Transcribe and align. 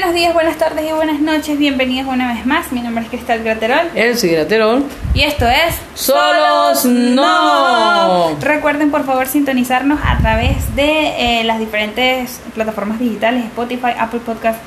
Buenos 0.00 0.14
días, 0.14 0.32
buenas 0.32 0.56
tardes 0.56 0.88
y 0.88 0.92
buenas 0.94 1.20
noches. 1.20 1.58
Bienvenidos 1.58 2.10
una 2.10 2.32
vez 2.32 2.46
más. 2.46 2.72
Mi 2.72 2.80
nombre 2.80 3.04
es 3.04 3.10
Cristal 3.10 3.44
Graterol. 3.44 3.90
Elsie 3.94 4.32
Graterol. 4.32 4.86
Y 5.12 5.24
esto 5.24 5.46
es 5.46 5.74
Solos 5.92 6.86
No. 6.86 8.34
Recuerden 8.40 8.90
por 8.90 9.04
favor 9.04 9.26
sintonizarnos 9.26 10.00
a 10.02 10.16
través 10.16 10.74
de 10.74 11.40
eh, 11.40 11.44
las 11.44 11.58
diferentes 11.58 12.40
plataformas 12.54 12.98
digitales: 12.98 13.44
Spotify, 13.44 13.90
Apple 13.98 14.20
Podcast, 14.20 14.58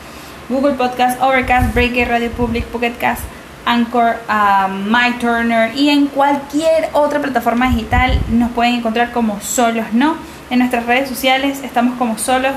Google 0.49 0.73
Podcast, 0.73 1.19
Overcast, 1.19 1.73
Breaker, 1.73 2.09
Radio 2.09 2.29
Public, 2.29 2.65
Pocket 2.65 2.93
Cast, 2.99 3.23
Anchor, 3.65 4.17
uh, 4.29 4.69
My 4.69 5.17
Turner 5.19 5.75
y 5.75 5.89
en 5.89 6.05
cualquier 6.05 6.89
otra 6.93 7.19
plataforma 7.19 7.69
digital 7.69 8.19
nos 8.29 8.51
pueden 8.51 8.75
encontrar 8.75 9.11
como 9.11 9.41
Solos 9.41 9.87
No. 9.93 10.15
En 10.51 10.59
nuestras 10.59 10.85
redes 10.85 11.09
sociales 11.09 11.61
estamos 11.63 11.97
como 11.97 12.19
solos 12.19 12.51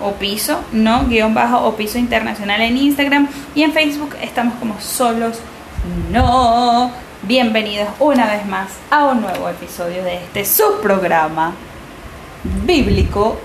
o 0.00 0.12
piso, 0.12 0.60
no, 0.72 1.06
guion 1.06 1.34
bajo 1.34 1.66
o 1.66 1.74
piso 1.76 1.98
internacional 1.98 2.60
en 2.60 2.76
Instagram 2.76 3.28
y 3.54 3.62
en 3.62 3.72
Facebook 3.72 4.14
estamos 4.22 4.54
como 4.54 4.80
solos, 4.80 5.38
no. 6.10 6.90
Bienvenidos 7.22 7.88
una 7.98 8.30
vez 8.30 8.46
más 8.46 8.70
a 8.90 9.06
un 9.06 9.20
nuevo 9.22 9.48
episodio 9.48 10.04
de 10.04 10.18
este 10.18 10.44
subprograma 10.44 11.52
bíblico 12.64 13.38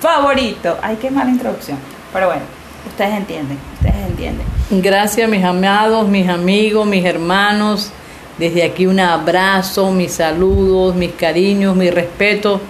favorito. 0.00 0.76
Ay, 0.82 0.98
qué 1.00 1.10
mala 1.10 1.30
introducción. 1.30 1.78
Pero 2.12 2.26
bueno, 2.26 2.42
ustedes 2.86 3.14
entienden, 3.14 3.58
ustedes 3.74 4.06
entienden. 4.06 4.46
Gracias 4.70 5.28
mis 5.30 5.42
amados, 5.42 6.08
mis 6.08 6.28
amigos, 6.28 6.86
mis 6.86 7.04
hermanos. 7.04 7.90
Desde 8.36 8.64
aquí 8.64 8.86
un 8.86 9.00
abrazo, 9.00 9.90
mis 9.92 10.12
saludos, 10.12 10.94
mis 10.94 11.12
cariños, 11.12 11.74
mi 11.76 11.90
respeto 11.90 12.60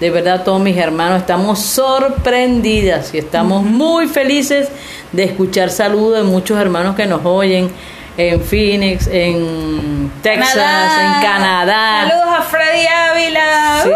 de 0.00 0.08
verdad, 0.08 0.44
todos 0.44 0.60
mis 0.60 0.78
hermanos 0.78 1.20
estamos 1.20 1.58
sorprendidas 1.58 3.12
y 3.12 3.18
estamos 3.18 3.62
muy 3.62 4.08
felices 4.08 4.68
de 5.12 5.24
escuchar 5.24 5.68
saludos 5.68 6.16
de 6.16 6.22
muchos 6.22 6.58
hermanos 6.58 6.96
que 6.96 7.04
nos 7.04 7.22
oyen 7.26 7.70
en 8.16 8.40
Phoenix, 8.40 9.06
en 9.06 10.10
Texas, 10.22 10.56
en 10.56 11.22
Canadá. 11.22 12.08
Saludos 12.08 12.38
a 12.38 12.42
Freddy 12.42 12.86
Ávila. 12.86 13.82
Sí. 13.84 13.90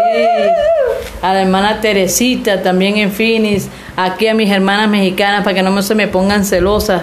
A 1.23 1.33
la 1.33 1.41
hermana 1.41 1.81
Teresita 1.81 2.61
también 2.61 2.97
en 2.97 3.11
Phoenix. 3.11 3.67
Aquí 3.97 4.27
a 4.27 4.35
mis 4.35 4.51
hermanas 4.51 4.87
mexicanas 4.87 5.43
para 5.43 5.55
que 5.55 5.63
no 5.63 5.81
se 5.81 5.95
me 5.95 6.07
pongan 6.07 6.45
celosas. 6.45 7.01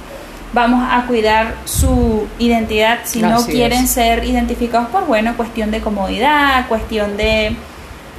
Vamos 0.53 0.87
a 0.89 1.05
cuidar 1.07 1.55
su 1.65 2.25
identidad 2.39 2.99
si 3.03 3.21
no 3.21 3.45
quieren 3.45 3.85
ser 3.85 4.23
identificados 4.23 4.87
por, 4.87 5.05
bueno, 5.05 5.35
cuestión 5.35 5.71
de 5.71 5.81
comodidad, 5.81 6.69
cuestión 6.69 7.17
de 7.17 7.57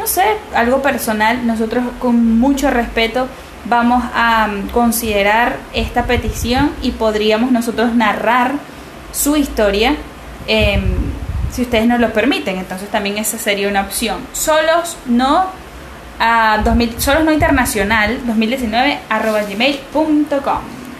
no 0.00 0.06
sé, 0.06 0.24
algo 0.54 0.80
personal, 0.80 1.46
nosotros 1.46 1.84
con 2.00 2.38
mucho 2.40 2.70
respeto 2.70 3.28
vamos 3.66 4.02
a 4.14 4.48
um, 4.48 4.68
considerar 4.68 5.58
esta 5.74 6.06
petición 6.06 6.70
y 6.82 6.92
podríamos 6.92 7.52
nosotros 7.52 7.94
narrar 7.94 8.52
su 9.12 9.36
historia 9.36 9.96
em, 10.46 10.82
si 11.52 11.62
ustedes 11.62 11.86
nos 11.86 12.00
lo 12.00 12.14
permiten. 12.14 12.56
Entonces 12.56 12.88
también 12.88 13.18
esa 13.18 13.36
sería 13.36 13.68
una 13.68 13.82
opción. 13.82 14.20
Solos 14.32 14.96
no 15.04 15.44
a 16.18 16.62
2000, 16.64 16.98
solos 16.98 17.24
no 17.24 17.32
internacional 17.32 18.20
2019 18.26 19.00
arroba 19.10 19.42
gmail.com. 19.42 20.58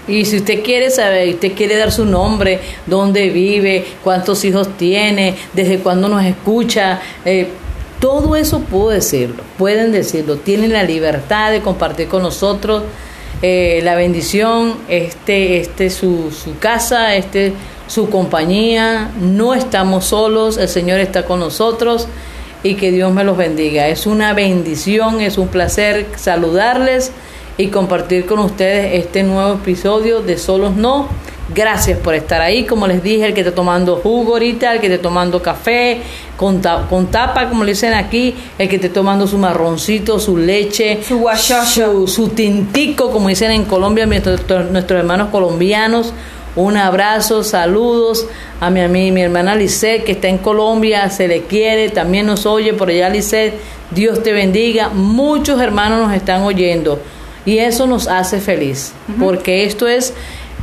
Y 0.09 0.25
si 0.27 0.37
usted 0.37 0.63
quiere 0.63 0.91
saber, 0.91 1.29
usted 1.35 1.53
quiere 1.55 1.77
dar 1.77 1.93
su 1.93 2.05
nombre, 2.05 2.61
dónde 2.85 3.31
vive, 3.31 3.87
cuántos 4.03 4.45
hijos 4.45 4.77
tiene, 4.77 5.37
desde 5.55 5.79
cuándo 5.79 6.09
nos 6.09 6.25
escucha, 6.25 7.01
eh, 7.25 7.49
todo 8.01 8.35
eso 8.35 8.61
puedo 8.61 8.89
decirlo, 8.89 9.43
pueden 9.59 9.93
decirlo, 9.93 10.37
tienen 10.37 10.73
la 10.73 10.83
libertad 10.83 11.53
de 11.53 11.61
compartir 11.61 12.09
con 12.09 12.23
nosotros 12.23 12.83
eh, 13.43 13.81
la 13.85 13.95
bendición, 13.95 14.75
este, 14.89 15.61
este 15.61 15.91
su, 15.91 16.31
su 16.31 16.59
casa, 16.59 17.15
este 17.15 17.53
su 17.87 18.09
compañía, 18.09 19.11
no 19.21 19.55
estamos 19.55 20.07
solos, 20.07 20.57
el 20.57 20.69
Señor 20.69 21.01
está 21.01 21.25
con 21.25 21.41
nosotros 21.41 22.07
y 22.63 22.75
que 22.75 22.91
Dios 22.93 23.13
me 23.13 23.25
los 23.25 23.37
bendiga. 23.37 23.89
Es 23.89 24.07
una 24.07 24.33
bendición, 24.33 25.21
es 25.21 25.39
un 25.39 25.49
placer 25.49 26.07
saludarles 26.17 27.13
y 27.61 27.69
compartir 27.69 28.27
con 28.27 28.39
ustedes 28.41 28.95
este 29.05 29.23
nuevo 29.23 29.55
episodio 29.55 30.21
de 30.21 30.39
Solos 30.39 30.77
No. 30.77 31.09
Gracias 31.53 31.99
por 31.99 32.15
estar 32.15 32.41
ahí, 32.41 32.65
como 32.65 32.87
les 32.87 33.03
dije, 33.03 33.27
el 33.27 33.35
que 33.35 33.41
está 33.41 33.53
tomando 33.53 33.97
jugo 33.97 34.35
ahorita, 34.35 34.73
el 34.73 34.81
que 34.81 34.87
está 34.87 35.03
tomando 35.03 35.43
café 35.43 35.99
con, 36.37 36.61
ta- 36.63 36.87
con 36.89 37.09
tapa, 37.09 37.49
como 37.49 37.65
le 37.65 37.73
dicen 37.73 37.93
aquí, 37.93 38.37
el 38.57 38.69
que 38.69 38.77
esté 38.77 38.89
tomando 38.89 39.27
su 39.27 39.37
marroncito, 39.37 40.21
su 40.21 40.37
leche, 40.37 41.01
Su 41.03 41.19
guachocho. 41.19 42.07
su, 42.07 42.07
su 42.07 42.29
tintico, 42.29 43.11
como 43.11 43.29
dicen 43.31 43.51
en 43.51 43.65
Colombia 43.65 44.07
nuestros, 44.07 44.71
nuestros 44.71 45.01
hermanos 45.01 45.31
colombianos. 45.33 46.13
Un 46.55 46.77
abrazo, 46.77 47.43
saludos 47.43 48.27
a 48.61 48.71
mi, 48.71 48.81
a 48.83 48.87
mi, 48.89 49.11
mi 49.11 49.21
hermana 49.23 49.57
Lisette 49.57 50.05
que 50.05 50.13
está 50.13 50.29
en 50.29 50.39
Colombia, 50.39 51.11
se 51.11 51.27
le 51.27 51.43
quiere, 51.43 51.89
también 51.91 52.27
nos 52.27 52.47
oye 52.47 52.75
por 52.75 52.91
allá 52.91 53.09
Lisette, 53.09 53.55
Dios 53.91 54.23
te 54.23 54.33
bendiga, 54.33 54.89
muchos 54.89 55.61
hermanos 55.61 56.07
nos 56.07 56.15
están 56.17 56.43
oyendo 56.43 57.01
y 57.51 57.59
eso 57.59 57.89
nos 57.89 58.07
hace 58.07 58.39
feliz, 58.39 58.93
porque 59.19 59.65
esto 59.65 59.89
es 59.89 60.15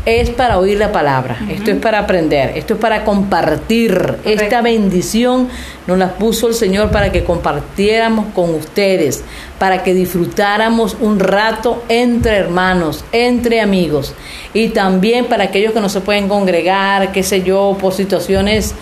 es 0.05 0.29
para 0.29 0.57
oír 0.57 0.77
la 0.77 0.93
palabra, 0.93 1.37
esto 1.49 1.69
es 1.69 1.77
para 1.81 1.99
aprender, 1.99 2.53
esto 2.55 2.75
es 2.75 2.79
para 2.79 3.03
compartir. 3.03 4.19
Esta 4.23 4.61
bendición 4.61 5.49
nos 5.85 5.97
la 5.97 6.13
puso 6.13 6.47
el 6.47 6.53
Señor 6.53 6.91
para 6.91 7.11
que 7.11 7.25
compartiéramos 7.25 8.27
con 8.33 8.55
ustedes, 8.55 9.25
para 9.59 9.83
que 9.83 9.93
disfrutáramos 9.93 10.95
un 11.01 11.19
rato 11.19 11.83
entre 11.89 12.37
hermanos, 12.37 13.03
entre 13.11 13.59
amigos 13.59 14.13
y 14.53 14.69
también 14.69 15.25
para 15.25 15.43
aquellos 15.43 15.73
que 15.73 15.81
no 15.81 15.89
se 15.89 15.99
pueden 15.99 16.29
congregar, 16.29 17.11
qué 17.11 17.21
sé 17.21 17.43
yo, 17.43 17.77
por 17.77 17.91
situaciones 17.91 18.75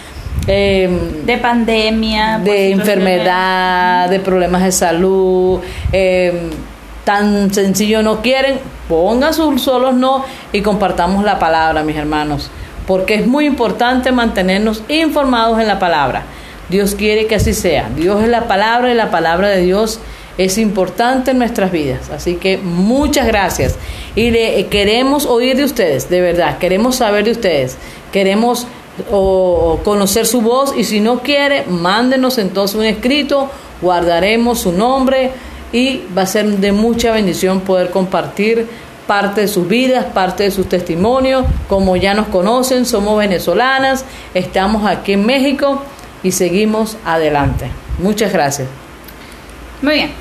eh, 0.48 0.88
De 1.26 1.38
pandemia, 1.40 2.38
de 2.38 2.70
enfermedad, 2.70 4.10
de 4.10 4.20
problemas 4.20 4.64
de 4.64 4.72
salud, 4.72 5.60
eh, 5.92 6.52
tan 7.06 7.54
sencillo 7.54 8.04
no 8.04 8.22
quieren, 8.22 8.60
pongan 8.90 9.34
sus 9.34 9.62
solos 9.62 9.96
no 9.96 10.26
y 10.52 10.62
compartamos 10.62 11.24
la 11.24 11.40
palabra, 11.40 11.84
mis 11.84 11.96
hermanos, 11.96 12.50
porque 12.86 13.16
es 13.16 13.28
muy 13.28 13.46
importante 13.46 14.12
mantenernos 14.12 14.84
informados 14.90 15.60
en 15.60 15.68
la 15.68 15.80
palabra. 15.80 16.24
Dios 16.70 16.96
quiere 16.96 17.28
que 17.28 17.36
así 17.36 17.54
sea. 17.54 17.90
Dios 17.96 18.24
es 18.24 18.30
la 18.30 18.48
palabra 18.48 18.92
y 18.92 18.96
la 18.96 19.12
palabra 19.12 19.50
de 19.50 19.62
Dios 19.62 20.00
es 20.38 20.58
importante 20.58 21.32
en 21.32 21.38
nuestras 21.38 21.72
vidas. 21.72 22.10
Así 22.10 22.36
que 22.36 22.58
muchas 22.58 23.28
gracias. 23.28 23.76
Y 24.16 24.32
le, 24.32 24.66
queremos 24.68 25.26
oír 25.26 25.56
de 25.56 25.64
ustedes, 25.64 26.10
de 26.10 26.22
verdad. 26.22 26.58
Queremos 26.58 26.98
saber 26.98 27.26
de 27.26 27.32
ustedes. 27.32 27.78
Queremos 28.12 28.68
conocer 29.10 30.26
su 30.26 30.42
voz. 30.42 30.74
Y 30.76 30.84
si 30.84 31.00
no 31.00 31.20
quiere, 31.20 31.66
mándenos 31.68 32.38
entonces 32.38 32.76
un 32.76 32.86
escrito. 32.86 33.50
Guardaremos 33.82 34.60
su 34.60 34.72
nombre. 34.72 35.32
Y 35.72 36.02
va 36.18 36.24
a 36.24 36.26
ser 36.26 36.46
de 36.46 36.72
mucha 36.72 37.12
bendición 37.12 37.62
poder 37.62 37.90
compartir 37.90 38.68
parte 39.08 39.42
de 39.42 39.48
sus 39.48 39.68
vidas, 39.68 40.06
parte 40.06 40.44
de 40.44 40.52
sus 40.52 40.68
testimonios. 40.68 41.46
Como 41.68 41.96
ya 41.96 42.14
nos 42.14 42.28
conocen, 42.28 42.86
somos 42.86 43.18
venezolanas. 43.18 44.06
Estamos 44.34 44.86
aquí 44.86 45.14
en 45.14 45.26
México 45.26 45.82
y 46.24 46.32
seguimos 46.32 46.98
adelante. 47.06 47.70
Muchas 48.00 48.34
gracias. 48.34 48.68
Muy 49.82 49.96
bien, 49.96 50.12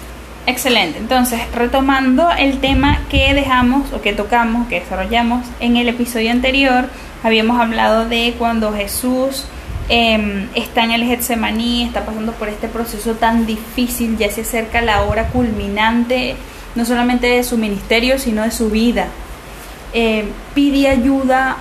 excelente. 0.47 0.99
Entonces, 0.99 1.41
retomando 1.55 2.29
el 2.39 2.59
tema 2.59 3.01
que 3.09 3.35
dejamos 3.35 3.93
o 3.93 4.03
que 4.03 4.13
tocamos, 4.13 4.69
que 4.69 4.81
desarrollamos 4.81 5.47
en 5.61 5.77
el 5.77 5.89
episodio 5.89 6.31
anterior, 6.31 6.89
habíamos 7.23 7.59
hablado 7.61 8.07
de 8.07 8.35
cuando 8.39 8.73
Jesús 8.73 9.47
em, 9.89 10.49
está 10.55 10.85
en 10.85 10.93
el 10.93 11.05
Getsemaní, 11.05 11.85
está 11.85 12.05
pasando 12.05 12.33
por 12.33 12.49
este 12.49 12.69
proceso 12.69 13.15
tan 13.15 13.47
difícil, 13.47 14.17
ya 14.17 14.31
se 14.31 14.43
acerca 14.43 14.81
la 14.81 15.03
hora 15.03 15.29
culminante, 15.29 16.37
no 16.75 16.85
solamente 16.85 17.27
de 17.27 17.45
su 17.45 17.59
ministerio, 17.59 18.19
sino 18.19 18.43
de 18.43 18.51
su 18.51 18.71
vida. 18.71 19.09
Em, 19.93 20.27
pide 20.55 20.89
ayuda 20.89 21.57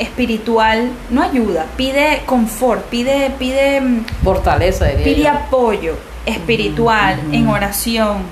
espiritual 0.00 0.90
no 1.10 1.22
ayuda, 1.22 1.66
pide 1.76 2.22
confort, 2.24 2.84
pide, 2.86 3.30
pide 3.38 3.80
mm, 3.80 4.04
fortaleza, 4.24 4.86
pide 5.04 5.28
apoyo 5.28 5.94
espiritual 6.24 7.20
en 7.32 7.48
oración 7.48 8.22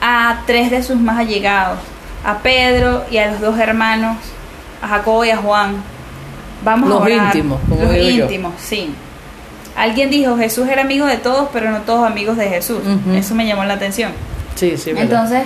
a 0.00 0.42
tres 0.46 0.70
de 0.70 0.82
sus 0.82 0.96
más 0.96 1.18
allegados, 1.18 1.78
a 2.24 2.38
Pedro 2.38 3.04
y 3.10 3.18
a 3.18 3.30
los 3.30 3.40
dos 3.40 3.58
hermanos, 3.58 4.16
a 4.82 4.88
Jacobo 4.88 5.24
y 5.24 5.30
a 5.30 5.36
Juan. 5.36 5.82
Vamos 6.64 6.88
los 6.88 7.00
a 7.00 7.04
orar. 7.04 7.36
íntimos, 7.36 7.60
los 7.68 7.96
íntimos, 7.96 8.52
sí. 8.58 8.90
Alguien 9.76 10.10
dijo 10.10 10.36
Jesús 10.36 10.68
era 10.68 10.82
amigo 10.82 11.06
de 11.06 11.16
todos, 11.16 11.48
pero 11.52 11.70
no 11.70 11.80
todos 11.82 12.06
amigos 12.06 12.36
de 12.36 12.48
Jesús. 12.48 12.80
Eso 13.14 13.34
me 13.34 13.46
llamó 13.46 13.64
la 13.64 13.74
atención. 13.74 14.12
Sí, 14.54 14.76
sí. 14.76 14.90
Entonces 14.94 15.44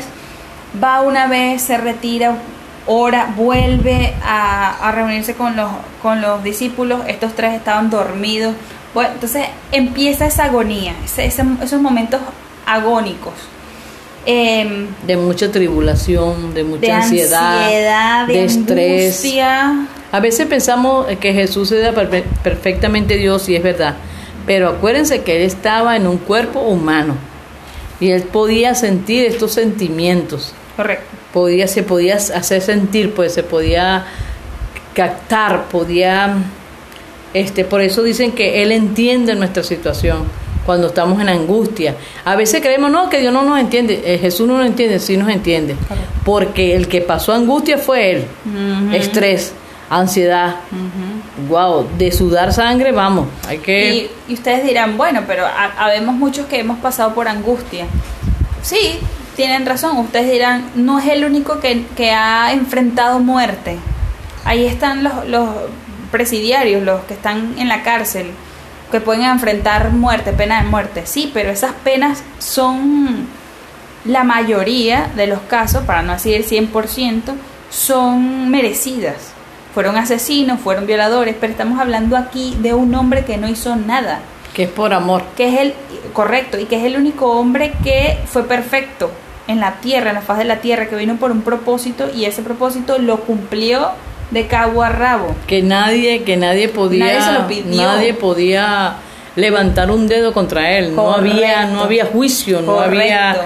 va 0.83 1.03
una 1.03 1.27
vez, 1.27 1.63
se 1.63 1.77
retira 1.77 2.37
ora, 2.87 3.33
vuelve 3.37 4.15
a, 4.23 4.93
reunirse 4.95 5.35
con 5.35 5.57
los, 5.57 5.71
con 6.03 6.21
los 6.21 6.43
discípulos, 6.43 7.03
estos 7.07 7.35
tres 7.35 7.55
estaban 7.55 7.91
dormidos. 7.91 8.55
Bueno, 8.93 9.11
entonces 9.15 9.47
empieza 9.73 10.27
esa 10.27 10.45
agonía, 10.45 10.95
esos 11.17 11.81
momentos 11.81 12.21
agónicos. 12.67 13.35
Em, 14.27 14.87
de 15.07 15.17
mucha 15.17 15.53
tribulación, 15.53 16.55
de 16.55 16.65
mucha 16.65 16.97
ansiedad, 16.97 18.27
de, 18.27 18.45
estrés. 18.45 19.23
A 20.15 20.21
veces 20.21 20.47
pensamos 20.47 21.07
que 21.21 21.33
Jesús 21.33 21.73
era 21.73 21.93
perfectamente 22.43 23.17
Dios 23.17 23.49
y 23.49 23.57
es 23.57 23.63
verdad, 23.63 23.97
pero 24.47 24.69
acuérdense 24.69 25.23
que 25.23 25.37
Él 25.37 25.43
estaba 25.43 25.97
en 25.97 26.07
un 26.07 26.19
cuerpo 26.19 26.61
humano 26.61 27.17
y 27.99 28.11
Él 28.11 28.23
podía 28.23 28.75
sentir 28.75 29.25
estos 29.25 29.53
sentimientos. 29.53 30.55
Correcto 30.77 31.15
podía, 31.35 31.67
se 31.67 31.83
podía 31.83 32.15
hacer 32.15 32.63
sentir, 32.63 33.13
pues 33.13 33.35
se 33.35 33.43
podía 33.43 34.05
captar, 34.95 35.65
podía, 35.65 36.37
este, 37.35 37.65
por 37.65 37.81
eso 37.81 38.05
dicen 38.05 38.31
que 38.31 38.63
Él 38.63 38.71
entiende 38.71 39.35
nuestra 39.35 39.65
situación 39.65 40.23
cuando 40.65 40.87
estamos 40.87 41.21
en 41.21 41.29
angustia. 41.29 41.97
A 42.25 42.37
veces 42.37 42.61
creemos, 42.61 42.93
no, 42.93 43.11
que 43.11 43.19
Dios 43.19 43.33
no 43.33 43.43
nos 43.43 43.59
entiende, 43.59 44.01
eh, 44.07 44.19
Jesús 44.19 44.47
no 44.47 44.59
nos 44.59 44.67
entiende, 44.67 45.01
sí 45.01 45.17
nos 45.17 45.29
entiende, 45.29 45.75
porque 46.25 46.77
el 46.77 46.87
que 46.87 47.01
pasó 47.01 47.33
angustia 47.33 47.79
fue 47.79 48.13
Él, 48.13 48.25
estrés, 48.93 49.53
ansiedad, 49.99 50.57
wow, 51.49 51.87
de 51.99 52.13
sudar 52.13 52.53
sangre, 52.53 52.93
vamos, 52.93 53.29
hay 53.47 53.59
que... 53.59 54.11
Y, 54.29 54.33
ustedes 54.33 54.65
dirán, 54.65 54.97
bueno, 54.97 55.23
pero 55.27 55.45
habemos 55.79 56.15
muchos 56.15 56.47
que 56.47 56.61
hemos 56.61 56.79
pasado 56.79 57.15
por 57.15 57.29
angustia. 57.29 57.87
Sí, 58.63 58.99
tienen 59.37 59.67
razón, 59.67 59.99
ustedes 59.99 60.31
dirán, 60.31 60.71
no 60.75 60.99
es 60.99 61.07
el 61.07 61.25
único 61.25 61.61
que, 61.61 62.13
ha 62.13 62.53
enfrentado 62.53 63.21
muerte. 63.21 63.77
Ahí 64.45 64.67
están 64.67 65.03
los, 65.05 65.27
los 65.27 65.49
presidiarios, 66.11 66.83
los 66.83 67.03
que 67.05 67.15
están 67.15 67.55
en 67.59 67.69
la 67.69 67.83
cárcel, 67.83 68.31
que 68.91 69.01
pueden 69.01 69.25
enfrentar 69.25 69.91
muerte, 69.91 70.33
pena 70.33 70.63
de 70.63 70.69
muerte. 70.69 71.03
Sí, 71.07 71.31
pero 71.35 71.51
esas 71.51 71.73
penas 71.73 72.23
son 72.39 73.27
la 74.05 74.23
mayoría 74.23 75.11
de 75.17 75.27
los 75.27 75.41
casos, 75.41 75.85
para 75.85 76.03
no 76.03 76.13
decir 76.13 76.35
el 76.37 76.47
100%, 76.47 77.35
son 77.71 78.51
merecidas. 78.51 79.34
Fueron 79.75 79.97
asesinos, 79.97 80.61
fueron 80.61 80.87
violadores, 80.87 81.35
pero 81.41 81.51
estamos 81.51 81.81
hablando 81.81 82.17
aquí 82.17 82.57
de 82.61 82.75
un 82.75 82.95
hombre 82.95 83.25
que 83.25 83.37
no 83.37 83.49
hizo 83.49 83.75
nada. 83.75 84.21
Que 84.55 84.63
es 84.63 84.71
por 84.71 84.95
amor. 84.95 85.25
Que 85.37 85.49
es 85.49 85.61
el, 85.61 85.75
correcto, 86.13 86.59
y 86.61 86.67
que 86.67 86.77
es 86.77 86.85
el 86.85 86.97
único 86.97 87.33
hombre 87.33 87.73
que 87.83 88.17
fue 88.27 88.45
perfecto 88.45 89.11
en 89.49 89.59
la 89.59 89.73
tierra, 89.81 90.11
en 90.11 90.15
la 90.15 90.23
faz 90.23 90.39
de 90.39 90.45
la 90.45 90.59
tierra, 90.59 90.87
que 90.87 90.95
vino 90.95 91.17
por 91.17 91.33
un 91.33 91.43
propósito 91.43 92.09
y 92.15 92.25
ese 92.25 92.43
propósito 92.43 92.99
lo 92.99 93.21
cumplió 93.23 93.91
de 94.31 94.47
cabo 94.47 94.85
a 94.85 94.91
rabo. 94.91 95.35
Que 95.49 95.61
nadie, 95.63 96.23
que 96.23 96.37
nadie 96.37 96.69
podía, 96.69 97.47
nadie, 97.67 98.15
podía 98.15 98.95
levantar 99.35 99.91
un 99.91 100.07
dedo 100.07 100.33
contra 100.33 100.71
él. 100.71 100.95
No 100.95 101.13
había, 101.13 101.67
no 101.67 101.83
había 101.83 102.07
juicio, 102.07 102.63
no 102.63 102.81
había 102.81 103.37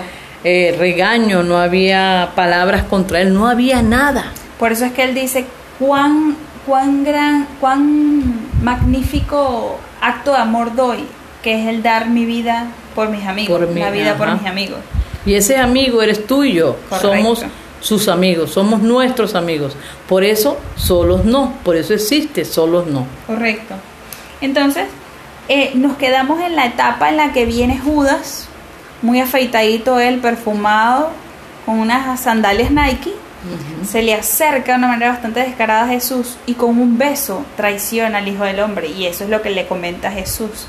eh, 0.45 0.77
regaño, 0.79 1.43
no 1.43 1.57
había 1.57 2.33
palabras 2.35 2.85
contra 2.85 3.23
él, 3.23 3.33
no 3.33 3.49
había 3.49 3.83
nada. 3.83 4.33
Por 4.59 4.73
eso 4.73 4.85
es 4.85 4.93
que 4.93 5.05
él 5.05 5.15
dice 5.15 5.47
cuán, 5.79 6.37
cuán 6.67 7.05
gran, 7.05 7.47
cuán 7.61 8.49
magnífico 8.63 9.79
acto 10.01 10.33
de 10.33 10.39
amor 10.39 10.75
doy, 10.75 11.05
que 11.43 11.61
es 11.63 11.69
el 11.69 11.83
dar 11.83 12.09
mi 12.09 12.25
vida 12.25 12.67
por 12.95 13.09
mis 13.09 13.27
amigos, 13.27 13.61
la 13.75 13.91
vida 13.91 14.17
por 14.17 14.33
mis 14.33 14.47
amigos. 14.47 14.79
Y 15.25 15.35
ese 15.35 15.59
amigo 15.59 16.01
eres 16.03 16.27
tuyo. 16.27 16.77
Somos 17.01 17.45
sus 17.81 18.09
amigos, 18.09 18.51
somos 18.51 18.81
nuestros 18.81 19.35
amigos. 19.35 19.77
Por 20.09 20.25
eso, 20.25 20.59
solos 20.77 21.25
no. 21.25 21.53
Por 21.65 21.77
eso 21.77 21.95
existe, 21.95 22.45
solos 22.45 22.87
no. 22.87 23.07
Correcto. 23.27 23.75
Entonces, 24.41 24.87
eh, 25.49 25.73
nos 25.75 25.97
quedamos 25.97 26.41
en 26.41 26.57
la 26.57 26.67
etapa 26.67 27.09
en 27.09 27.17
la 27.17 27.33
que 27.33 27.45
viene 27.45 27.79
Judas, 27.79 28.49
muy 29.03 29.21
afeitadito 29.21 30.01
él, 30.01 30.19
perfumado, 30.19 31.11
con 31.67 31.79
unas 31.79 32.21
sandalias 32.21 32.71
Nike. 32.71 33.13
Se 33.87 34.03
le 34.03 34.15
acerca 34.15 34.73
de 34.73 34.79
una 34.79 34.89
manera 34.89 35.13
bastante 35.13 35.41
descarada 35.41 35.85
a 35.85 35.89
Jesús 35.89 36.37
y 36.47 36.55
con 36.55 36.79
un 36.79 36.99
beso 36.99 37.45
traiciona 37.57 38.19
al 38.19 38.29
Hijo 38.29 38.45
del 38.45 38.61
Hombre. 38.61 38.89
Y 38.89 39.07
eso 39.07 39.25
es 39.25 39.31
lo 39.31 39.43
que 39.43 39.51
le 39.51 39.67
comenta 39.67 40.11
Jesús. 40.11 40.67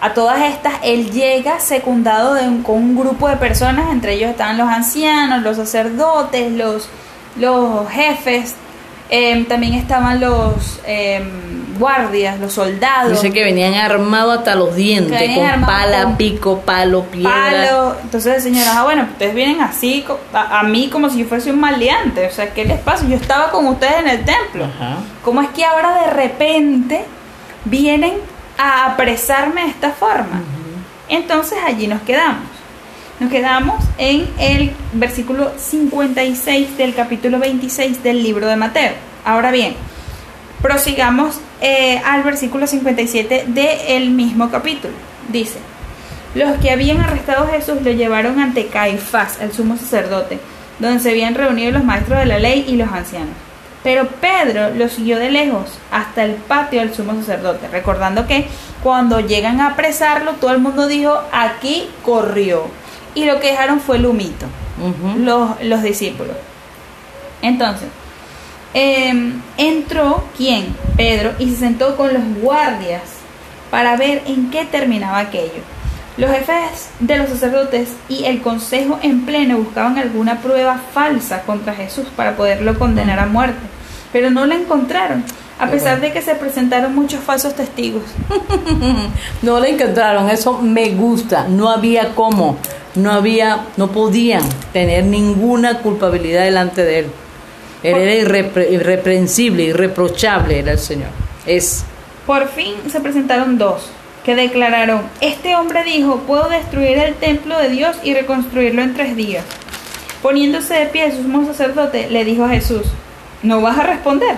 A 0.00 0.14
todas 0.14 0.40
estas, 0.42 0.74
él 0.82 1.10
llega 1.10 1.58
secundado 1.58 2.36
con 2.62 2.76
un 2.76 2.96
grupo 2.96 3.28
de 3.28 3.36
personas, 3.36 3.90
entre 3.90 4.14
ellos 4.14 4.30
estaban 4.30 4.56
los 4.56 4.68
ancianos, 4.68 5.42
los 5.42 5.56
sacerdotes, 5.56 6.52
los, 6.52 6.88
los 7.36 7.88
jefes, 7.90 8.54
em, 9.10 9.44
también 9.46 9.74
estaban 9.74 10.20
los 10.20 10.80
em, 10.86 11.78
guardias, 11.78 12.38
los 12.40 12.52
soldados. 12.52 13.12
Dice 13.12 13.32
que 13.32 13.44
venían 13.44 13.74
armados 13.74 14.38
hasta 14.38 14.54
los 14.54 14.74
dientes, 14.74 15.20
con 15.34 15.60
pala, 15.62 16.16
pico, 16.16 16.60
palo, 16.60 17.04
piedra. 17.04 17.30
Palo. 17.30 17.96
Entonces 18.02 18.36
el 18.36 18.42
Señor, 18.42 18.66
ah, 18.68 18.84
bueno, 18.84 19.04
ustedes 19.04 19.34
vienen 19.34 19.60
así 19.60 20.04
a, 20.32 20.62
mí 20.64 20.88
como 20.90 21.08
si 21.10 21.20
yo 21.20 21.26
fuese 21.26 21.52
un 21.52 21.60
maleante. 21.60 22.26
O 22.26 22.30
sea, 22.30 22.52
¿qué 22.52 22.64
les 22.64 22.80
pasa? 22.80 23.06
Yo 23.06 23.16
estaba 23.16 23.50
con 23.50 23.66
ustedes 23.66 24.00
en 24.00 24.08
el 24.08 24.24
templo. 24.24 24.66
¿Cómo 25.24 25.42
es 25.42 25.48
que 25.50 25.64
ahora 25.64 26.02
de 26.02 26.10
repente 26.10 27.04
vienen 27.64 28.14
a 28.58 28.86
apresarme 28.86 29.62
de 29.62 29.68
esta 29.68 29.90
forma. 29.92 30.42
Entonces 31.08 31.58
allí 31.64 31.86
nos 31.86 32.02
quedamos. 32.02 32.57
Nos 33.20 33.32
quedamos 33.32 33.82
en 33.98 34.28
el 34.38 34.70
versículo 34.92 35.50
56 35.56 36.76
del 36.76 36.94
capítulo 36.94 37.40
26 37.40 38.04
del 38.04 38.22
libro 38.22 38.46
de 38.46 38.54
Mateo. 38.54 38.92
Ahora 39.24 39.50
bien, 39.50 39.74
prosigamos 40.62 41.40
eh, 41.60 42.00
al 42.04 42.22
versículo 42.22 42.68
57 42.68 43.46
del 43.48 44.10
mismo 44.10 44.50
capítulo. 44.50 44.94
Dice, 45.32 45.58
los 46.36 46.58
que 46.58 46.70
habían 46.70 47.00
arrestado 47.00 47.42
a 47.42 47.48
Jesús 47.48 47.82
lo 47.82 47.90
llevaron 47.90 48.38
ante 48.38 48.68
Caifás, 48.68 49.40
el 49.40 49.52
sumo 49.52 49.76
sacerdote, 49.76 50.38
donde 50.78 51.00
se 51.00 51.10
habían 51.10 51.34
reunido 51.34 51.72
los 51.72 51.82
maestros 51.82 52.20
de 52.20 52.26
la 52.26 52.38
ley 52.38 52.66
y 52.68 52.76
los 52.76 52.92
ancianos. 52.92 53.34
Pero 53.82 54.06
Pedro 54.06 54.70
lo 54.76 54.88
siguió 54.88 55.18
de 55.18 55.32
lejos 55.32 55.76
hasta 55.90 56.22
el 56.22 56.34
patio 56.34 56.78
del 56.78 56.94
sumo 56.94 57.14
sacerdote, 57.14 57.66
recordando 57.66 58.28
que 58.28 58.46
cuando 58.80 59.18
llegan 59.18 59.60
a 59.60 59.70
apresarlo, 59.70 60.34
todo 60.34 60.52
el 60.52 60.60
mundo 60.60 60.86
dijo, 60.86 61.20
aquí 61.32 61.90
corrió. 62.04 62.70
Y 63.14 63.24
lo 63.24 63.40
que 63.40 63.48
dejaron 63.48 63.80
fue 63.80 63.96
el 63.96 64.06
humito. 64.06 64.46
Los, 65.18 65.62
los 65.62 65.82
discípulos. 65.82 66.36
Entonces, 67.42 67.88
eh, 68.74 69.32
entró 69.56 70.24
quién? 70.36 70.76
Pedro 70.96 71.32
y 71.38 71.50
se 71.50 71.56
sentó 71.56 71.96
con 71.96 72.12
los 72.12 72.22
guardias 72.40 73.02
para 73.70 73.96
ver 73.96 74.22
en 74.26 74.50
qué 74.50 74.64
terminaba 74.64 75.18
aquello. 75.18 75.62
Los 76.16 76.30
jefes 76.30 76.90
de 76.98 77.16
los 77.16 77.28
sacerdotes 77.28 77.90
y 78.08 78.24
el 78.24 78.42
consejo 78.42 78.98
en 79.02 79.24
pleno 79.24 79.58
buscaban 79.58 79.98
alguna 79.98 80.40
prueba 80.40 80.80
falsa 80.92 81.42
contra 81.42 81.74
Jesús 81.74 82.06
para 82.16 82.36
poderlo 82.36 82.76
condenar 82.76 83.20
a 83.20 83.26
muerte, 83.26 83.60
pero 84.12 84.28
no 84.28 84.44
la 84.44 84.56
encontraron, 84.56 85.22
a 85.60 85.68
pesar 85.68 86.00
de 86.00 86.12
que 86.12 86.20
se 86.20 86.34
presentaron 86.34 86.94
muchos 86.94 87.20
falsos 87.20 87.54
testigos. 87.54 88.02
No 89.42 89.60
le 89.60 89.70
encontraron, 89.70 90.28
eso 90.28 90.60
me 90.60 90.90
gusta. 90.90 91.46
No 91.46 91.68
había 91.70 92.16
cómo, 92.16 92.56
no 92.94 93.12
había, 93.12 93.66
no 93.76 93.92
podían 93.92 94.42
tener 94.72 95.04
ninguna 95.04 95.78
culpabilidad 95.78 96.44
delante 96.44 96.84
de 96.84 96.98
él. 97.00 97.06
Él 97.82 97.96
era 97.96 98.14
irrepre- 98.14 98.70
irreprensible, 98.72 99.62
irreprochable 99.64 100.58
era 100.58 100.72
el 100.72 100.78
Señor. 100.78 101.10
Es 101.46 101.84
Por 102.26 102.48
fin 102.48 102.74
se 102.90 103.00
presentaron 103.00 103.56
dos, 103.56 103.88
que 104.24 104.34
declararon, 104.34 105.02
este 105.20 105.54
hombre 105.56 105.84
dijo, 105.84 106.16
puedo 106.26 106.48
destruir 106.48 106.98
el 106.98 107.14
templo 107.14 107.58
de 107.58 107.70
Dios 107.70 107.96
y 108.02 108.14
reconstruirlo 108.14 108.82
en 108.82 108.94
tres 108.94 109.16
días. 109.16 109.44
Poniéndose 110.22 110.74
de 110.74 110.86
pie, 110.86 111.10
su 111.12 111.22
sumo 111.22 111.46
sacerdote 111.46 112.08
le 112.10 112.24
dijo 112.24 112.44
a 112.44 112.48
Jesús, 112.50 112.82
¿no 113.42 113.60
vas 113.60 113.78
a 113.78 113.84
responder? 113.84 114.36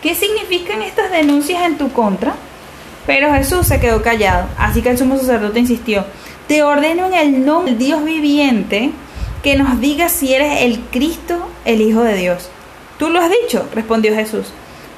¿Qué 0.00 0.14
significan 0.14 0.80
estas 0.82 1.10
denuncias 1.10 1.64
en 1.64 1.76
tu 1.76 1.92
contra? 1.92 2.34
Pero 3.06 3.34
Jesús 3.34 3.66
se 3.66 3.80
quedó 3.80 4.02
callado, 4.02 4.46
así 4.56 4.80
que 4.82 4.90
el 4.90 4.98
sumo 4.98 5.18
sacerdote 5.18 5.58
insistió, 5.58 6.04
te 6.50 6.64
ordeno 6.64 7.06
en 7.06 7.14
el 7.14 7.46
nombre 7.46 7.70
del 7.70 7.78
Dios 7.78 8.04
viviente 8.04 8.90
que 9.44 9.54
nos 9.54 9.80
digas 9.80 10.10
si 10.10 10.34
eres 10.34 10.62
el 10.62 10.80
Cristo, 10.80 11.48
el 11.64 11.80
Hijo 11.80 12.02
de 12.02 12.16
Dios. 12.16 12.50
Tú 12.98 13.08
lo 13.08 13.20
has 13.20 13.30
dicho, 13.30 13.68
respondió 13.72 14.12
Jesús. 14.16 14.48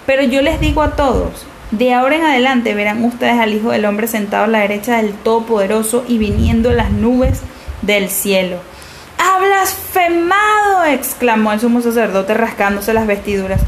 Pero 0.06 0.22
yo 0.22 0.40
les 0.40 0.60
digo 0.60 0.80
a 0.80 0.96
todos, 0.96 1.44
de 1.70 1.92
ahora 1.92 2.16
en 2.16 2.22
adelante 2.22 2.72
verán 2.72 3.04
ustedes 3.04 3.38
al 3.38 3.52
Hijo 3.52 3.70
del 3.70 3.84
Hombre 3.84 4.06
sentado 4.06 4.44
a 4.44 4.46
la 4.46 4.60
derecha 4.60 4.96
del 4.96 5.12
Todopoderoso 5.12 6.06
y 6.08 6.16
viniendo 6.16 6.70
en 6.70 6.78
las 6.78 6.90
nubes 6.90 7.42
del 7.82 8.08
cielo. 8.08 8.56
¡Ha 9.18 9.38
blasfemado! 9.38 10.84
exclamó 10.84 11.52
el 11.52 11.60
sumo 11.60 11.82
sacerdote 11.82 12.32
rascándose 12.32 12.94
las 12.94 13.06
vestiduras. 13.06 13.60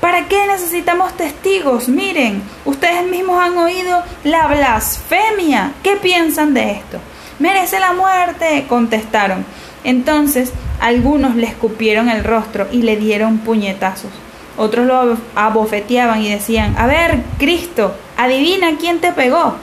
¿Para 0.00 0.28
qué 0.28 0.46
necesitamos 0.46 1.16
testigos? 1.16 1.88
Miren, 1.88 2.44
ustedes 2.64 3.04
mismos 3.08 3.42
han 3.42 3.58
oído 3.58 4.04
la 4.22 4.46
blasfemia. 4.46 5.72
¿Qué 5.82 5.96
piensan 5.96 6.54
de 6.54 6.70
esto? 6.70 7.00
Merece 7.38 7.80
la 7.80 7.92
muerte, 7.92 8.66
contestaron. 8.68 9.44
Entonces 9.82 10.52
algunos 10.80 11.36
le 11.36 11.46
escupieron 11.46 12.08
el 12.08 12.24
rostro 12.24 12.66
y 12.70 12.82
le 12.82 12.96
dieron 12.96 13.38
puñetazos. 13.38 14.10
Otros 14.56 14.86
lo 14.86 15.16
abofeteaban 15.34 16.22
y 16.22 16.30
decían, 16.30 16.76
a 16.78 16.86
ver, 16.86 17.22
Cristo, 17.38 17.94
adivina 18.16 18.76
quién 18.78 19.00
te 19.00 19.12
pegó. 19.12 19.56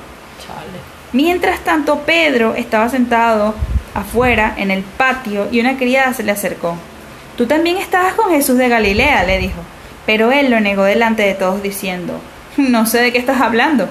Mientras 1.13 1.59
tanto, 1.61 1.99
Pedro 1.99 2.55
estaba 2.55 2.89
sentado 2.89 3.53
afuera 3.93 4.53
en 4.57 4.71
el 4.71 4.83
patio 4.83 5.47
y 5.51 5.59
una 5.59 5.77
criada 5.77 6.13
se 6.13 6.23
le 6.23 6.31
acercó. 6.31 6.77
Tú 7.37 7.45
también 7.47 7.77
estabas 7.77 8.13
con 8.13 8.31
Jesús 8.31 8.57
de 8.57 8.69
Galilea, 8.69 9.23
le 9.23 9.37
dijo. 9.37 9.61
Pero 10.05 10.31
él 10.31 10.49
lo 10.49 10.59
negó 10.59 10.83
delante 10.83 11.23
de 11.23 11.33
todos 11.33 11.61
diciendo, 11.61 12.19
no 12.57 12.85
sé 12.85 13.01
de 13.01 13.11
qué 13.11 13.17
estás 13.17 13.41
hablando. 13.41 13.87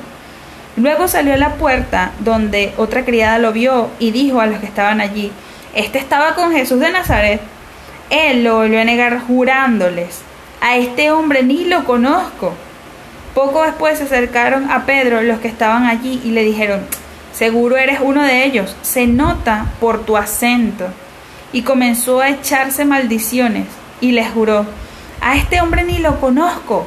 Luego 0.76 1.08
salió 1.08 1.34
a 1.34 1.38
la 1.38 1.54
puerta 1.54 2.12
donde 2.20 2.72
otra 2.76 3.04
criada 3.04 3.38
lo 3.38 3.52
vio 3.52 3.90
y 3.98 4.12
dijo 4.12 4.40
a 4.40 4.46
los 4.46 4.60
que 4.60 4.66
estaban 4.66 5.00
allí, 5.00 5.32
este 5.74 5.98
estaba 5.98 6.34
con 6.34 6.52
Jesús 6.52 6.80
de 6.80 6.90
Nazaret. 6.90 7.40
Él 8.10 8.44
lo 8.44 8.56
volvió 8.56 8.80
a 8.80 8.84
negar 8.84 9.20
jurándoles, 9.20 10.22
a 10.60 10.76
este 10.76 11.10
hombre 11.10 11.42
ni 11.42 11.64
lo 11.64 11.84
conozco. 11.84 12.54
Poco 13.34 13.62
después 13.62 13.98
se 13.98 14.04
acercaron 14.04 14.70
a 14.70 14.86
Pedro 14.86 15.22
los 15.22 15.38
que 15.38 15.48
estaban 15.48 15.84
allí 15.84 16.20
y 16.24 16.32
le 16.32 16.42
dijeron, 16.42 16.80
seguro 17.32 17.76
eres 17.76 18.00
uno 18.02 18.24
de 18.24 18.44
ellos, 18.44 18.74
se 18.82 19.06
nota 19.06 19.66
por 19.80 20.04
tu 20.04 20.16
acento. 20.16 20.86
Y 21.52 21.62
comenzó 21.62 22.20
a 22.20 22.28
echarse 22.28 22.84
maldiciones 22.84 23.66
y 24.00 24.12
les 24.12 24.30
juró, 24.30 24.66
a 25.20 25.36
este 25.36 25.60
hombre 25.60 25.84
ni 25.84 25.98
lo 25.98 26.20
conozco. 26.20 26.86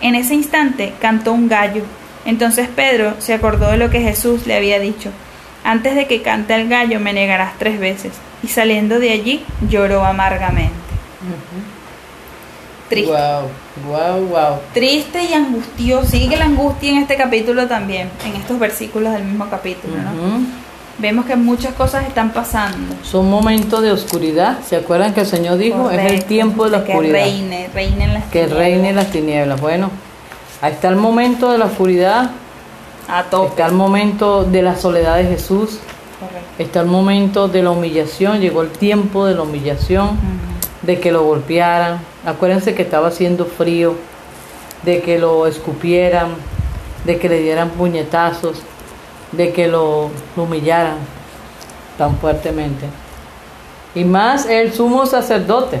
En 0.00 0.14
ese 0.14 0.34
instante 0.34 0.94
cantó 1.00 1.32
un 1.32 1.48
gallo. 1.48 1.84
Entonces 2.24 2.68
Pedro 2.74 3.14
se 3.18 3.34
acordó 3.34 3.70
de 3.70 3.76
lo 3.78 3.90
que 3.90 4.00
Jesús 4.00 4.46
le 4.46 4.56
había 4.56 4.78
dicho. 4.78 5.10
Antes 5.64 5.94
de 5.94 6.06
que 6.06 6.22
cante 6.22 6.54
el 6.54 6.68
gallo 6.68 6.98
me 7.00 7.12
negarás 7.12 7.52
tres 7.58 7.78
veces. 7.78 8.12
Y 8.42 8.48
saliendo 8.48 8.98
de 8.98 9.10
allí 9.12 9.44
lloró 9.68 10.04
amargamente. 10.04 10.72
Triste. 12.88 13.10
Wow, 13.10 13.48
wow, 13.88 14.26
wow. 14.26 14.56
Triste 14.74 15.22
y 15.24 15.32
angustioso. 15.32 16.10
Sigue 16.10 16.36
la 16.36 16.44
angustia 16.44 16.90
en 16.90 16.98
este 16.98 17.16
capítulo 17.16 17.66
también, 17.66 18.10
en 18.26 18.36
estos 18.36 18.58
versículos 18.58 19.12
del 19.14 19.24
mismo 19.24 19.48
capítulo, 19.48 19.94
¿no? 19.96 20.10
Ujú. 20.12 20.40
Vemos 20.98 21.24
que 21.24 21.36
muchas 21.36 21.72
cosas 21.74 22.06
están 22.06 22.32
pasando. 22.32 22.94
Son 23.02 23.30
momentos 23.30 23.80
de 23.82 23.92
oscuridad. 23.92 24.58
¿Se 24.68 24.76
acuerdan 24.76 25.14
que 25.14 25.20
el 25.20 25.26
Señor 25.26 25.56
dijo? 25.56 25.90
es 25.90 25.98
el 25.98 26.02
Correcto. 26.04 26.26
tiempo 26.26 26.64
de 26.66 26.70
la 26.70 26.84
que 26.84 26.92
oscuridad. 26.92 27.14
reine, 27.14 27.70
reine 27.74 28.04
en 28.04 28.14
las 28.14 28.24
que 28.24 28.40
tinieblas. 28.40 28.58
reine 28.58 28.92
las 28.92 29.10
tinieblas. 29.10 29.60
Bueno, 29.60 29.90
ahí 30.62 30.72
está 30.72 30.88
el 30.88 30.96
momento 30.96 31.50
de 31.50 31.58
la 31.58 31.66
oscuridad, 31.66 32.30
a 33.08 33.24
tope. 33.24 33.48
está 33.48 33.66
el 33.66 33.72
momento 33.72 34.44
de 34.44 34.62
la 34.62 34.76
soledad 34.76 35.16
de 35.16 35.24
Jesús, 35.24 35.78
Correcto. 36.18 36.48
está 36.58 36.80
el 36.80 36.86
momento 36.86 37.48
de 37.48 37.62
la 37.62 37.70
humillación, 37.70 38.40
llegó 38.40 38.62
el 38.62 38.70
tiempo 38.70 39.26
de 39.26 39.34
la 39.34 39.42
humillación, 39.42 40.16
de 40.82 40.98
que 40.98 41.12
lo 41.12 41.24
golpearan. 41.24 42.00
Acuérdense 42.24 42.74
que 42.74 42.82
estaba 42.82 43.08
haciendo 43.08 43.44
frío, 43.44 43.96
de 44.84 45.02
que 45.02 45.18
lo 45.18 45.46
escupieran, 45.46 46.28
de 47.04 47.18
que 47.18 47.28
le 47.28 47.40
dieran 47.40 47.70
puñetazos, 47.70 48.62
de 49.32 49.52
que 49.52 49.68
lo, 49.68 50.10
lo 50.36 50.42
humillaran 50.44 50.96
tan 51.98 52.16
fuertemente. 52.16 52.86
Y 53.94 54.04
más 54.04 54.46
el 54.46 54.72
sumo 54.72 55.06
sacerdote, 55.06 55.80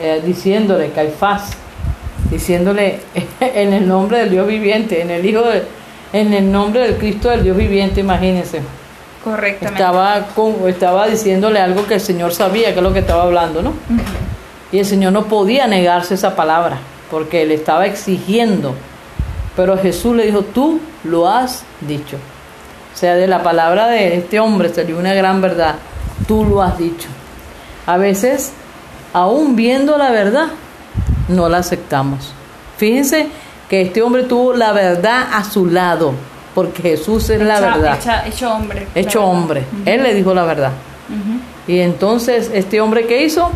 eh, 0.00 0.22
diciéndole, 0.24 0.90
Caifás, 0.90 1.50
diciéndole 2.30 3.00
en 3.40 3.72
el 3.72 3.86
nombre 3.86 4.18
del 4.18 4.30
Dios 4.30 4.46
viviente, 4.46 5.00
en 5.00 5.10
el 5.10 5.24
Hijo 5.24 5.42
de, 5.42 5.62
en 6.12 6.32
el 6.34 6.50
nombre 6.50 6.80
del 6.80 6.96
Cristo 6.96 7.30
del 7.30 7.44
Dios 7.44 7.56
viviente, 7.56 8.00
imagínense. 8.00 8.60
Correctamente. 9.22 9.82
Estaba, 9.82 10.26
con, 10.34 10.68
estaba 10.68 11.06
diciéndole 11.06 11.60
algo 11.60 11.86
que 11.86 11.94
el 11.94 12.00
Señor 12.00 12.32
sabía 12.32 12.72
que 12.72 12.78
es 12.78 12.82
lo 12.82 12.92
que 12.92 13.00
estaba 13.00 13.24
hablando, 13.24 13.62
¿no? 13.62 13.74
Y 14.72 14.78
el 14.78 14.86
Señor 14.86 15.12
no 15.12 15.24
podía 15.24 15.66
negarse 15.66 16.14
esa 16.14 16.34
palabra, 16.34 16.78
porque 17.10 17.44
le 17.44 17.54
estaba 17.54 17.86
exigiendo. 17.86 18.74
Pero 19.56 19.76
Jesús 19.76 20.16
le 20.16 20.26
dijo, 20.26 20.42
tú 20.42 20.80
lo 21.04 21.28
has 21.28 21.64
dicho. 21.80 22.16
O 22.94 22.96
sea, 22.96 23.14
de 23.14 23.26
la 23.26 23.42
palabra 23.42 23.88
de 23.88 24.16
este 24.16 24.40
hombre 24.40 24.72
salió 24.72 24.98
una 24.98 25.14
gran 25.14 25.40
verdad. 25.40 25.76
Tú 26.26 26.44
lo 26.44 26.62
has 26.62 26.78
dicho. 26.78 27.08
A 27.86 27.96
veces, 27.96 28.52
aún 29.12 29.56
viendo 29.56 29.98
la 29.98 30.10
verdad, 30.10 30.48
no 31.30 31.48
la 31.48 31.58
aceptamos. 31.58 32.32
Fíjense 32.76 33.28
que 33.68 33.82
este 33.82 34.02
hombre 34.02 34.24
tuvo 34.24 34.52
la 34.54 34.72
verdad 34.72 35.28
a 35.32 35.44
su 35.44 35.66
lado, 35.66 36.12
porque 36.54 36.82
Jesús 36.82 37.30
es 37.30 37.40
la 37.40 37.60
verdad. 37.60 37.98
hecha- 38.00 38.26
hecho 38.26 38.52
hombre. 38.52 38.86
Hecho 38.94 39.24
hombre. 39.24 39.64
Él 39.86 40.02
le 40.02 40.14
dijo 40.14 40.34
la 40.34 40.44
verdad. 40.44 40.72
Y 41.66 41.78
entonces 41.80 42.50
este 42.52 42.80
hombre 42.80 43.06
que 43.06 43.22
hizo 43.24 43.50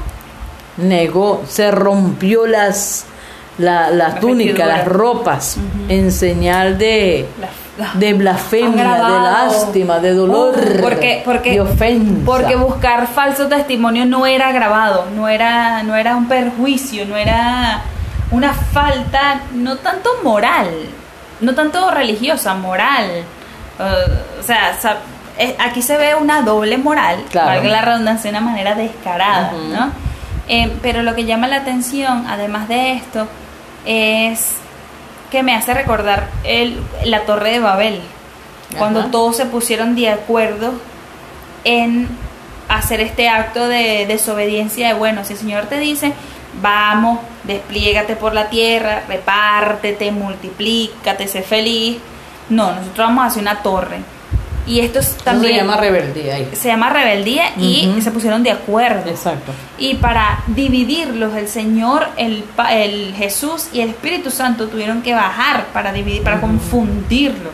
negó, 0.77 1.43
se 1.49 1.71
rompió 1.71 2.47
las 2.47 3.07
la, 3.59 3.91
la 3.91 4.19
túnica, 4.19 4.67
las 4.67 4.85
ropas, 4.87 5.57
en 5.89 6.11
señal 6.11 6.77
de, 6.79 7.27
la- 7.41 7.49
de 7.95 8.15
blasfemia, 8.15 8.95
de 8.95 9.21
lástima, 9.21 9.99
de 9.99 10.15
dolor, 10.15 10.55
Uh, 10.57 10.81
porque, 10.81 11.23
porque, 11.25 11.51
de 11.53 11.61
ofensa. 11.61 12.21
porque 12.25 12.57
buscar 12.57 13.07
falso 13.09 13.47
testimonio 13.49 14.07
no 14.07 14.27
era 14.27 14.53
grabado, 14.53 15.07
no 15.15 15.29
era, 15.29 15.83
no 15.83 15.97
era 15.97 16.17
un 16.17 16.27
perjuicio, 16.29 17.05
no 17.07 17.17
era 17.17 17.83
una 18.31 18.53
falta, 18.55 19.41
no 19.53 19.77
tanto 19.77 20.09
moral, 20.23 20.71
no 21.41 21.55
tanto 21.55 21.91
religiosa, 21.91 22.55
moral. 22.55 23.07
Uh, 23.79 24.41
o 24.41 24.43
sea, 24.43 24.73
eh, 25.39 25.57
aquí 25.59 25.83
se 25.83 25.97
ve 25.97 26.15
una 26.15 26.43
doble 26.43 26.79
moral, 26.79 27.25
Claro. 27.31 27.49
valga 27.49 27.69
la 27.69 27.83
redundancia, 27.83 28.31
de 28.31 28.39
una 28.39 28.47
manera 28.47 28.75
descarada. 28.77 29.51
¿no? 29.53 29.91
Eh, 30.49 30.73
pero 30.81 31.03
lo 31.03 31.15
que 31.17 31.25
llama 31.25 31.49
la 31.49 31.57
atención, 31.57 32.25
además 32.29 32.69
de 32.69 32.93
esto, 32.93 33.27
es 33.85 34.57
que 35.35 35.43
me 35.43 35.57
hace 35.57 35.75
recordar 35.75 36.29
el, 36.45 36.81
la 37.07 37.23
Torre 37.23 37.51
de 37.51 37.59
Babel, 37.59 38.01
cuando 38.79 39.07
todos 39.07 39.37
se 39.37 39.47
pusieron 39.47 39.97
de 39.97 40.09
acuerdo 40.09 40.75
en 41.65 42.07
hacer 42.69 43.01
este 43.01 43.29
acto 43.29 43.67
de 43.67 44.07
desobediencia 44.07 44.87
de, 44.87 44.95
bueno, 44.95 45.25
si 45.25 45.33
el 45.33 45.39
Señor 45.41 45.65
te 45.67 45.81
dice, 45.81 46.13
vamos, 46.63 47.19
despliégate 47.43 48.15
por 48.15 48.33
la 48.33 48.49
tierra, 48.49 49.03
repártete, 49.09 50.13
multiplícate, 50.13 51.27
sé 51.27 51.43
feliz. 51.43 51.99
No, 52.49 52.73
nosotros 52.73 53.09
vamos 53.09 53.25
a 53.25 53.27
hacer 53.27 53.43
una 53.43 53.61
torre. 53.61 53.99
Y 54.67 54.81
esto 54.81 54.99
es 54.99 55.09
Eso 55.09 55.25
también 55.25 55.55
se 55.55 55.61
llama 55.61 55.77
rebeldía 55.77 56.37
ahí. 56.37 56.49
se 56.53 56.69
llama 56.69 56.91
rebeldía 56.91 57.55
y 57.59 57.95
se 58.01 58.11
pusieron 58.11 58.43
de 58.43 58.51
acuerdo. 58.51 59.11
Exacto. 59.11 59.53
Y 59.79 59.95
para 59.97 60.43
dividirlos, 60.47 61.35
el 61.37 61.49
Señor, 61.49 62.09
el, 62.17 62.45
el 62.71 63.15
Jesús 63.15 63.69
y 63.73 63.81
el 63.81 63.91
Espíritu 63.91 64.31
Santo 64.31 64.69
tuvieron 64.69 65.03
que 65.03 65.15
bajar 65.15 65.67
para 65.73 65.93
dividir, 65.93 66.23
para 66.23 66.41
confundirlos. 66.41 67.53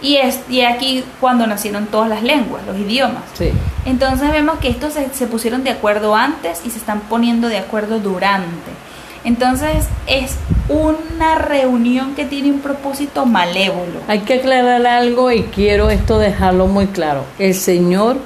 Y 0.00 0.16
es 0.16 0.40
y 0.48 0.60
aquí 0.60 1.02
cuando 1.18 1.46
nacieron 1.46 1.86
todas 1.86 2.08
las 2.08 2.22
lenguas, 2.22 2.64
los 2.66 2.76
idiomas. 2.76 3.22
Sí. 3.34 3.50
Entonces 3.84 4.30
vemos 4.30 4.58
que 4.58 4.68
estos 4.68 4.92
se, 4.92 5.08
se 5.12 5.26
pusieron 5.26 5.64
de 5.64 5.70
acuerdo 5.70 6.14
antes 6.14 6.60
y 6.64 6.70
se 6.70 6.78
están 6.78 7.00
poniendo 7.00 7.48
de 7.48 7.58
acuerdo 7.58 7.98
durante. 7.98 8.70
Entonces 9.24 9.86
es 10.06 10.36
una 10.68 11.36
reunión 11.36 12.14
que 12.14 12.24
tiene 12.24 12.50
un 12.50 12.60
propósito 12.60 13.26
malévolo. 13.26 14.00
Hay 14.06 14.20
que 14.20 14.34
aclarar 14.34 14.86
algo 14.86 15.30
y 15.32 15.42
quiero 15.44 15.90
esto 15.90 16.18
dejarlo 16.18 16.66
muy 16.66 16.86
claro. 16.86 17.24
El 17.38 17.54
Señor 17.54 18.18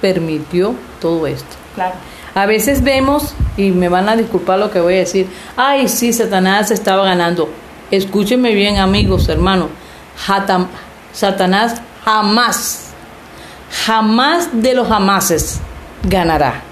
permitió 0.00 0.74
todo 1.00 1.26
esto. 1.26 1.56
Claro. 1.74 1.94
A 2.34 2.46
veces 2.46 2.82
vemos, 2.82 3.34
y 3.56 3.70
me 3.70 3.88
van 3.88 4.08
a 4.08 4.16
disculpar 4.16 4.58
lo 4.58 4.70
que 4.70 4.80
voy 4.80 4.94
a 4.94 4.98
decir, 4.98 5.28
ay, 5.56 5.88
sí, 5.88 6.12
Satanás 6.12 6.70
estaba 6.70 7.04
ganando. 7.04 7.50
Escúchenme 7.90 8.54
bien, 8.54 8.78
amigos, 8.78 9.28
hermanos. 9.28 9.68
Jatam- 10.26 10.68
Satanás 11.12 11.82
jamás, 12.04 12.90
jamás 13.84 14.48
de 14.52 14.74
los 14.74 14.88
jamases 14.88 15.60
ganará. 16.04 16.62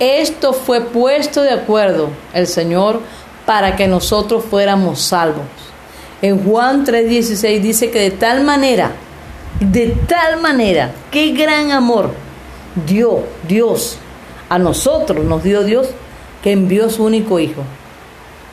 Esto 0.00 0.54
fue 0.54 0.80
puesto 0.80 1.42
de 1.42 1.52
acuerdo 1.52 2.08
el 2.32 2.46
Señor 2.46 3.00
para 3.44 3.76
que 3.76 3.86
nosotros 3.86 4.44
fuéramos 4.48 5.00
salvos. 5.00 5.44
En 6.22 6.42
Juan 6.42 6.84
3:16 6.84 7.60
dice 7.60 7.90
que 7.90 8.00
de 8.00 8.10
tal 8.10 8.42
manera, 8.42 8.92
de 9.60 9.88
tal 10.08 10.40
manera, 10.40 10.90
qué 11.10 11.32
gran 11.32 11.70
amor 11.70 12.12
dio 12.86 13.24
Dios 13.46 13.98
a 14.48 14.58
nosotros, 14.58 15.24
nos 15.24 15.42
dio 15.42 15.64
Dios, 15.64 15.88
que 16.42 16.52
envió 16.52 16.88
su 16.88 17.04
único 17.04 17.38
Hijo, 17.38 17.62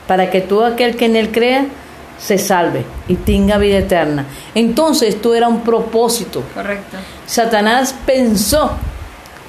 para 0.06 0.30
que 0.30 0.42
todo 0.42 0.66
aquel 0.66 0.96
que 0.96 1.06
en 1.06 1.16
Él 1.16 1.30
crea 1.32 1.66
se 2.18 2.36
salve 2.36 2.84
y 3.06 3.14
tenga 3.14 3.58
vida 3.58 3.78
eterna. 3.78 4.26
Entonces 4.54 5.14
esto 5.14 5.34
era 5.34 5.48
un 5.48 5.62
propósito. 5.62 6.42
Correcto. 6.52 6.96
Satanás 7.26 7.94
pensó 8.04 8.72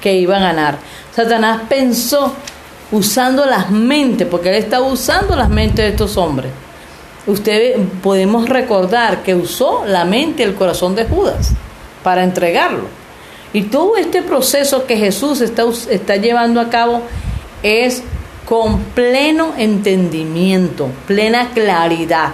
que 0.00 0.14
iba 0.14 0.36
a 0.36 0.40
ganar. 0.40 0.78
Satanás 1.22 1.62
pensó 1.68 2.34
usando 2.92 3.44
las 3.44 3.70
mentes, 3.70 4.26
porque 4.26 4.48
él 4.48 4.54
estaba 4.56 4.86
usando 4.86 5.36
las 5.36 5.48
mentes 5.48 5.84
de 5.84 5.88
estos 5.88 6.16
hombres. 6.16 6.50
Ustedes 7.26 7.78
podemos 8.02 8.48
recordar 8.48 9.22
que 9.22 9.34
usó 9.34 9.84
la 9.86 10.04
mente 10.04 10.42
y 10.42 10.46
el 10.46 10.54
corazón 10.54 10.94
de 10.94 11.04
Judas 11.04 11.52
para 12.02 12.24
entregarlo. 12.24 12.84
Y 13.52 13.64
todo 13.64 13.96
este 13.96 14.22
proceso 14.22 14.86
que 14.86 14.96
Jesús 14.96 15.40
está, 15.40 15.64
está 15.90 16.16
llevando 16.16 16.60
a 16.60 16.70
cabo 16.70 17.02
es 17.62 18.02
con 18.46 18.78
pleno 18.80 19.52
entendimiento, 19.58 20.88
plena 21.06 21.50
claridad. 21.50 22.30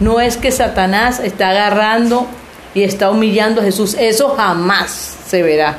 No 0.00 0.20
es 0.20 0.36
que 0.36 0.52
Satanás 0.52 1.18
está 1.20 1.50
agarrando 1.50 2.26
y 2.74 2.82
está 2.82 3.10
humillando 3.10 3.60
a 3.62 3.64
Jesús. 3.64 3.96
Eso 3.98 4.34
jamás 4.36 5.16
se 5.26 5.42
verá, 5.42 5.78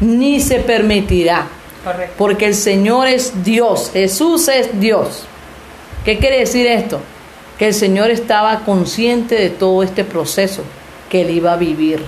ni 0.00 0.40
se 0.40 0.58
permitirá. 0.58 1.46
Correcto. 1.86 2.14
Porque 2.18 2.46
el 2.46 2.54
Señor 2.56 3.06
es 3.06 3.44
Dios, 3.44 3.90
Jesús 3.92 4.48
es 4.48 4.80
Dios. 4.80 5.22
¿Qué 6.04 6.18
quiere 6.18 6.40
decir 6.40 6.66
esto? 6.66 6.98
Que 7.60 7.68
el 7.68 7.74
Señor 7.74 8.10
estaba 8.10 8.64
consciente 8.64 9.36
de 9.36 9.50
todo 9.50 9.84
este 9.84 10.02
proceso 10.02 10.64
que 11.08 11.20
él 11.20 11.30
iba 11.30 11.52
a 11.52 11.56
vivir. 11.56 12.02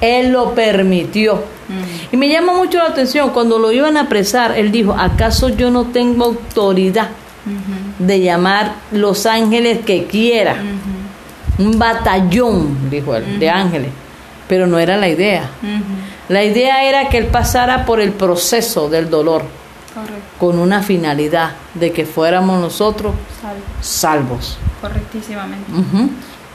Él 0.00 0.32
lo 0.32 0.54
permitió. 0.54 1.42
Y 2.10 2.16
me 2.16 2.30
llama 2.30 2.54
mucho 2.54 2.78
la 2.78 2.86
atención, 2.86 3.28
cuando 3.28 3.58
lo 3.58 3.70
iban 3.70 3.98
a 3.98 4.02
apresar, 4.02 4.56
él 4.56 4.72
dijo, 4.72 4.94
¿acaso 4.98 5.50
yo 5.50 5.70
no 5.70 5.88
tengo 5.88 6.24
autoridad 6.24 7.10
de 7.98 8.20
llamar 8.20 8.76
los 8.92 9.26
ángeles 9.26 9.80
que 9.84 10.06
quiera? 10.06 10.56
Un 11.58 11.78
batallón, 11.78 12.88
dijo 12.88 13.14
él, 13.14 13.38
de 13.38 13.50
ángeles. 13.50 13.90
Pero 14.48 14.66
no 14.66 14.78
era 14.78 14.96
la 14.96 15.10
idea. 15.10 15.50
La 16.28 16.44
idea 16.44 16.84
era 16.84 17.08
que 17.08 17.18
él 17.18 17.26
pasara 17.26 17.86
por 17.86 18.00
el 18.00 18.12
proceso 18.12 18.90
del 18.90 19.08
dolor 19.08 19.42
Correcto. 19.94 20.22
con 20.38 20.58
una 20.58 20.82
finalidad 20.82 21.52
de 21.74 21.92
que 21.92 22.04
fuéramos 22.04 22.60
nosotros 22.60 23.14
Salvo. 23.40 23.62
salvos. 23.80 24.58
Correctísimamente. 24.80 25.70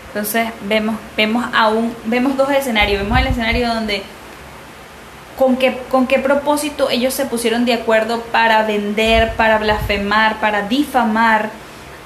Entonces 0.07 0.49
vemos, 0.67 0.95
vemos 1.17 1.43
aún, 1.53 1.93
vemos 2.05 2.37
dos 2.37 2.51
escenarios. 2.51 3.01
Vemos 3.01 3.17
el 3.19 3.27
escenario 3.27 3.67
donde 3.73 4.03
con 5.39 5.55
qué, 5.55 5.79
con 5.89 6.05
qué 6.05 6.19
propósito 6.19 6.91
ellos 6.91 7.15
se 7.15 7.25
pusieron 7.25 7.65
de 7.65 7.73
acuerdo 7.73 8.21
para 8.31 8.61
vender, 8.63 9.33
para 9.35 9.57
blasfemar, 9.57 10.39
para 10.39 10.67
difamar 10.67 11.49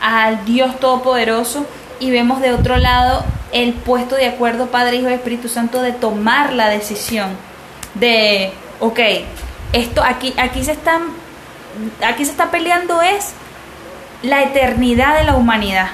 al 0.01 0.45
Dios 0.45 0.79
Todopoderoso. 0.79 1.65
Y 1.99 2.11
vemos 2.11 2.39
de 2.39 2.53
otro 2.53 2.77
lado 2.77 3.25
el 3.51 3.73
puesto 3.73 4.15
de 4.15 4.27
acuerdo 4.27 4.67
Padre, 4.67 4.97
Hijo 4.97 5.09
y 5.09 5.13
Espíritu 5.13 5.49
Santo 5.49 5.81
de 5.81 5.91
tomar 5.91 6.53
la 6.53 6.69
decisión 6.69 7.29
de, 7.99 8.51
ok, 8.79 8.99
esto 9.73 10.03
aquí, 10.03 10.33
aquí 10.37 10.63
se 10.63 10.71
están, 10.71 11.03
aquí 12.05 12.25
se 12.25 12.31
está 12.31 12.51
peleando 12.51 13.01
es 13.01 13.33
la 14.23 14.43
eternidad 14.43 15.17
de 15.17 15.23
la 15.25 15.35
humanidad. 15.35 15.89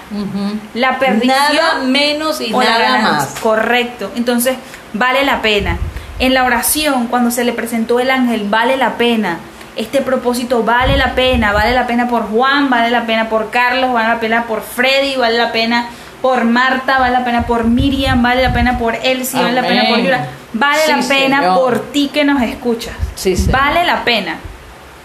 La 0.74 0.98
perdición 1.00 1.36
Nada 1.36 1.84
menos 1.84 2.40
y 2.42 2.52
nada 2.52 2.80
ganancia. 2.80 3.12
más. 3.12 3.40
Correcto. 3.42 4.12
Entonces, 4.16 4.56
vale 4.94 5.26
la 5.26 5.42
pena. 5.42 5.78
En 6.20 6.34
la 6.34 6.44
oración, 6.46 7.08
cuando 7.08 7.32
se 7.32 7.44
le 7.44 7.54
presentó 7.54 8.00
el 8.00 8.10
ángel, 8.10 8.48
vale 8.50 8.78
la 8.78 8.94
pena. 8.94 9.40
Este 9.76 10.02
propósito 10.02 10.64
vale 10.64 10.96
la 10.96 11.16
pena. 11.16 11.52
Vale 11.52 11.74
la 11.74 11.86
pena 11.86 12.08
por 12.08 12.30
Juan, 12.30 12.70
vale 12.70 12.92
la 12.92 13.06
pena 13.06 13.30
por 13.30 13.50
Carlos, 13.50 13.92
vale 13.92 14.08
la 14.08 14.20
pena 14.20 14.44
por 14.44 14.62
Freddy, 14.62 15.16
vale 15.18 15.38
la 15.38 15.52
pena 15.52 15.90
por 16.22 16.46
Marta, 16.46 17.00
vale 17.00 17.14
la 17.14 17.26
pena 17.26 17.46
por 17.46 17.66
Miriam, 17.66 18.22
vale 18.22 18.42
la 18.42 18.54
pena 18.54 18.78
por 18.78 18.96
Elsie, 18.96 19.42
vale 19.42 19.54
la 19.54 19.68
pena 19.68 19.84
por. 19.90 20.00
Yura. 20.00 20.28
Vale 20.54 20.82
Sí, 20.86 20.92
la 20.92 21.08
pena 21.08 21.40
Señor. 21.40 21.56
por 21.60 21.80
ti 21.92 22.10
que 22.14 22.24
nos 22.24 22.42
escuchas. 22.42 22.94
Sí, 23.16 23.36
vale 23.52 23.84
la 23.86 24.04
pena. 24.04 24.38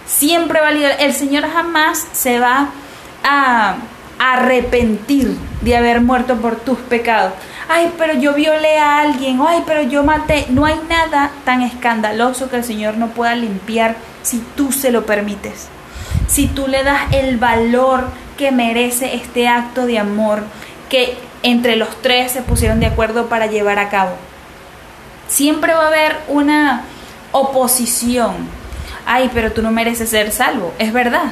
Siempre 0.07 0.61
vale. 0.61 1.05
El 1.05 1.13
Señor 1.15 1.49
jamás 1.51 2.07
se 2.13 2.39
va 2.39 2.69
a 3.25 3.77
arrepentir 4.19 5.37
de 5.63 5.77
haber 5.77 6.01
muerto 6.01 6.37
por 6.37 6.57
tus 6.57 6.79
pecados. 6.79 7.33
Ay, 7.69 7.93
pero 7.99 8.15
yo 8.15 8.35
violé 8.35 8.79
a 8.79 9.01
alguien. 9.01 9.41
Ay, 9.47 9.63
pero 9.67 9.83
yo 9.83 10.03
maté. 10.05 10.47
No 10.49 10.65
hay 10.65 10.81
nada 10.89 11.31
tan 11.45 11.63
escandaloso 11.63 12.49
que 12.49 12.57
el 12.57 12.65
Señor 12.65 12.97
no 12.97 13.09
pueda 13.09 13.35
limpiar 13.35 13.97
si 14.23 14.43
tú 14.57 14.73
se 14.73 14.91
lo 14.91 15.05
permites. 15.07 15.69
Si 16.27 16.47
tú 16.47 16.67
le 16.67 16.83
das 16.83 17.13
el 17.13 17.37
valor 17.39 18.05
que 18.37 18.51
merece 18.53 19.15
este 19.17 19.49
acto 19.49 19.87
de 19.87 19.99
amor 19.99 20.43
que 20.89 21.17
entre 21.43 21.77
los 21.77 22.01
tres 22.03 22.33
se 22.33 22.43
pusieron 22.43 22.81
de 22.81 22.87
acuerdo 22.87 23.29
para 23.29 23.47
llevar 23.47 23.79
a 23.79 23.89
cabo. 23.89 24.13
Siempre 25.29 25.75
va 25.75 25.85
a 25.85 25.89
haber 25.89 26.17
una 26.29 26.83
oposición. 27.33 28.33
Ay, 29.07 29.31
pero 29.33 29.53
tú 29.53 29.63
no 29.63 29.71
mereces 29.71 30.11
ser 30.11 30.31
salvo. 30.33 30.73
Es 30.79 30.93
verdad. 30.93 31.25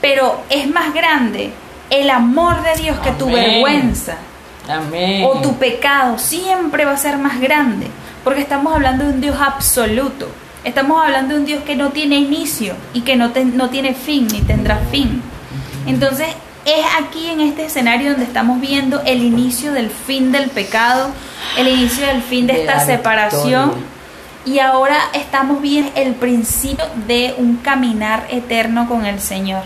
Pero 0.00 0.40
es 0.48 0.68
más 0.68 0.94
grande 0.94 1.52
el 1.90 2.08
amor 2.10 2.62
de 2.62 2.80
Dios 2.82 2.98
que 3.00 3.10
tu 3.12 3.26
vergüenza 3.30 4.16
Amén. 4.68 5.24
o 5.26 5.40
tu 5.40 5.56
pecado. 5.56 6.18
Siempre 6.18 6.84
va 6.84 6.92
a 6.92 6.96
ser 6.96 7.18
más 7.18 7.40
grande. 7.40 7.88
Porque 8.24 8.40
estamos 8.40 8.74
hablando 8.74 9.04
de 9.04 9.10
un 9.14 9.20
Dios 9.20 9.36
absoluto. 9.40 10.28
Estamos 10.64 11.02
hablando 11.02 11.34
de 11.34 11.40
un 11.40 11.46
Dios 11.46 11.62
que 11.64 11.74
no 11.76 11.88
tiene 11.90 12.16
inicio 12.16 12.74
y 12.92 13.00
que 13.00 13.16
no, 13.16 13.30
te- 13.30 13.44
no 13.44 13.70
tiene 13.70 13.94
fin 13.94 14.28
ni 14.30 14.42
tendrá 14.42 14.76
fin. 14.90 15.22
Entonces 15.86 16.28
es 16.64 16.84
aquí 17.02 17.28
en 17.28 17.40
este 17.40 17.64
escenario 17.66 18.10
donde 18.10 18.24
estamos 18.26 18.60
viendo 18.60 19.00
el 19.02 19.22
inicio 19.22 19.72
del 19.72 19.90
fin 19.90 20.30
del 20.32 20.50
pecado, 20.50 21.10
el 21.56 21.68
inicio 21.68 22.06
del 22.06 22.22
fin 22.22 22.46
de, 22.46 22.54
De 22.54 22.60
esta 22.62 22.84
separación. 22.84 23.70
victoria. 23.70 23.86
Y 24.46 24.58
ahora 24.58 24.96
estamos 25.12 25.60
viendo 25.60 25.90
el 25.96 26.14
principio 26.14 26.84
de 27.06 27.34
un 27.36 27.56
caminar 27.56 28.26
eterno 28.30 28.88
con 28.88 29.04
el 29.04 29.20
Señor. 29.20 29.62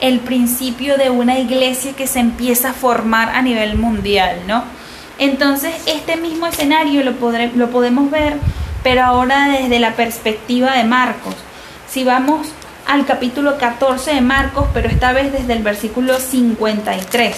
El 0.00 0.20
principio 0.20 0.96
de 0.96 1.10
una 1.10 1.38
iglesia 1.38 1.92
que 1.94 2.06
se 2.06 2.20
empieza 2.20 2.70
a 2.70 2.72
formar 2.72 3.30
a 3.30 3.42
nivel 3.42 3.76
mundial, 3.76 4.38
¿no? 4.46 4.64
Entonces, 5.18 5.74
este 5.86 6.16
mismo 6.16 6.46
escenario 6.46 7.02
lo, 7.04 7.12
podré- 7.20 7.52
lo 7.54 7.70
podemos 7.70 8.10
ver, 8.10 8.36
pero 8.82 9.02
ahora 9.04 9.48
desde 9.48 9.78
la 9.78 9.94
perspectiva 9.94 10.72
de 10.76 10.84
Marcos. 10.84 11.34
Si 11.88 12.02
vamos 12.04 12.48
al 12.92 13.06
capítulo 13.06 13.56
14 13.56 14.16
de 14.16 14.20
Marcos, 14.20 14.66
pero 14.74 14.86
esta 14.86 15.14
vez 15.14 15.32
desde 15.32 15.54
el 15.54 15.62
versículo 15.62 16.20
53, 16.20 17.34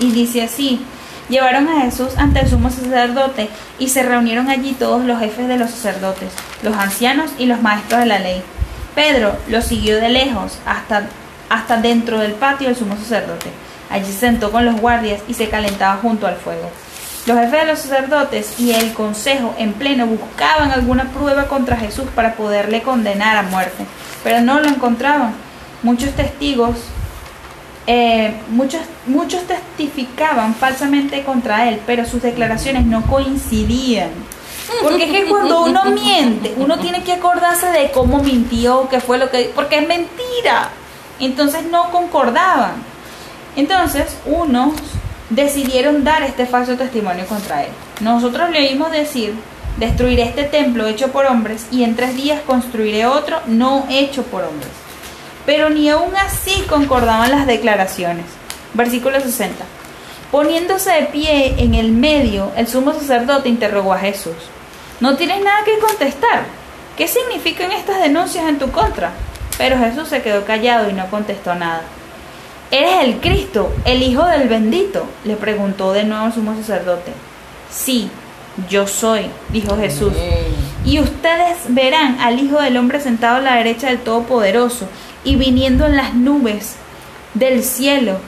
y 0.00 0.10
dice 0.10 0.42
así, 0.42 0.84
llevaron 1.28 1.68
a 1.68 1.82
Jesús 1.82 2.08
ante 2.16 2.40
el 2.40 2.50
sumo 2.50 2.70
sacerdote 2.70 3.48
y 3.78 3.90
se 3.90 4.02
reunieron 4.02 4.50
allí 4.50 4.72
todos 4.72 5.04
los 5.04 5.20
jefes 5.20 5.46
de 5.46 5.58
los 5.58 5.70
sacerdotes, 5.70 6.32
los 6.64 6.74
ancianos 6.76 7.30
y 7.38 7.46
los 7.46 7.62
maestros 7.62 8.00
de 8.00 8.06
la 8.06 8.18
ley. 8.18 8.42
Pedro 8.96 9.36
lo 9.46 9.62
siguió 9.62 9.94
de 9.94 10.08
lejos 10.08 10.58
hasta, 10.66 11.06
hasta 11.50 11.76
dentro 11.76 12.18
del 12.18 12.32
patio 12.32 12.66
del 12.66 12.76
sumo 12.76 12.96
sacerdote. 12.96 13.50
Allí 13.90 14.06
se 14.06 14.18
sentó 14.18 14.50
con 14.50 14.64
los 14.64 14.80
guardias 14.80 15.22
y 15.28 15.34
se 15.34 15.48
calentaba 15.48 16.00
junto 16.02 16.26
al 16.26 16.34
fuego. 16.34 16.68
Los 17.26 17.38
jefes 17.38 17.60
de 17.60 17.66
los 17.66 17.78
sacerdotes 17.80 18.60
y 18.60 18.70
el 18.72 18.94
consejo 18.94 19.52
en 19.58 19.72
pleno 19.72 20.06
buscaban 20.06 20.70
alguna 20.70 21.10
prueba 21.10 21.48
contra 21.48 21.76
Jesús 21.76 22.04
para 22.14 22.34
poderle 22.34 22.82
condenar 22.82 23.36
a 23.36 23.42
muerte, 23.42 23.84
pero 24.22 24.40
no 24.42 24.60
lo 24.60 24.68
encontraban. 24.68 25.34
Muchos 25.82 26.10
testigos, 26.10 26.76
eh, 27.88 28.32
muchos, 28.50 28.80
muchos 29.06 29.42
testificaban 29.42 30.54
falsamente 30.54 31.24
contra 31.24 31.68
él, 31.68 31.80
pero 31.84 32.06
sus 32.06 32.22
declaraciones 32.22 32.86
no 32.86 33.02
coincidían. 33.02 34.10
Porque 34.82 35.04
es 35.04 35.10
que 35.10 35.28
cuando 35.28 35.64
uno 35.64 35.84
miente, 35.86 36.54
uno 36.56 36.78
tiene 36.78 37.02
que 37.02 37.14
acordarse 37.14 37.66
de 37.72 37.90
cómo 37.90 38.22
mintió, 38.22 38.88
qué 38.88 39.00
fue 39.00 39.18
lo 39.18 39.30
que... 39.30 39.50
Porque 39.54 39.78
es 39.78 39.88
mentira. 39.88 40.70
Entonces 41.18 41.64
no 41.70 41.90
concordaban. 41.90 42.74
Entonces 43.56 44.16
unos 44.26 44.74
decidieron 45.30 46.04
dar 46.04 46.22
este 46.22 46.46
falso 46.46 46.76
testimonio 46.76 47.26
contra 47.26 47.64
él. 47.64 47.70
Nosotros 48.00 48.50
le 48.50 48.68
oímos 48.68 48.92
decir, 48.92 49.34
destruiré 49.76 50.22
este 50.22 50.44
templo 50.44 50.86
hecho 50.86 51.08
por 51.08 51.26
hombres 51.26 51.66
y 51.70 51.84
en 51.84 51.96
tres 51.96 52.16
días 52.16 52.40
construiré 52.46 53.06
otro 53.06 53.38
no 53.46 53.86
hecho 53.90 54.22
por 54.24 54.44
hombres. 54.44 54.70
Pero 55.44 55.70
ni 55.70 55.88
aún 55.88 56.14
así 56.16 56.62
concordaban 56.68 57.30
las 57.30 57.46
declaraciones. 57.46 58.26
Versículo 58.74 59.20
60. 59.20 59.64
Poniéndose 60.30 60.90
de 60.90 61.02
pie 61.06 61.54
en 61.58 61.74
el 61.74 61.92
medio, 61.92 62.50
el 62.56 62.66
sumo 62.66 62.92
sacerdote 62.92 63.48
interrogó 63.48 63.94
a 63.94 63.98
Jesús. 63.98 64.34
No 65.00 65.16
tienes 65.16 65.42
nada 65.42 65.64
que 65.64 65.78
contestar. 65.78 66.44
¿Qué 66.96 67.06
significan 67.06 67.70
estas 67.72 68.00
denuncias 68.00 68.48
en 68.48 68.58
tu 68.58 68.70
contra? 68.70 69.12
Pero 69.58 69.78
Jesús 69.78 70.08
se 70.08 70.22
quedó 70.22 70.44
callado 70.44 70.90
y 70.90 70.94
no 70.94 71.06
contestó 71.10 71.54
nada. 71.54 71.82
¿Eres 72.70 73.04
el 73.04 73.20
Cristo, 73.20 73.72
el 73.84 74.02
Hijo 74.02 74.24
del 74.24 74.48
bendito? 74.48 75.06
le 75.24 75.36
preguntó 75.36 75.92
de 75.92 76.04
nuevo 76.04 76.26
el 76.26 76.32
sumo 76.32 76.56
sacerdote. 76.56 77.12
Sí, 77.70 78.10
yo 78.68 78.86
soy, 78.86 79.26
dijo 79.50 79.76
Jesús. 79.76 80.12
Y 80.84 80.98
ustedes 80.98 81.58
verán 81.68 82.18
al 82.20 82.40
Hijo 82.40 82.60
del 82.60 82.76
Hombre 82.76 83.00
sentado 83.00 83.36
a 83.36 83.40
la 83.40 83.56
derecha 83.56 83.88
del 83.88 84.00
Todopoderoso 84.00 84.88
y 85.24 85.36
viniendo 85.36 85.86
en 85.86 85.96
las 85.96 86.14
nubes 86.14 86.76
del 87.34 87.62
cielo. 87.62 88.18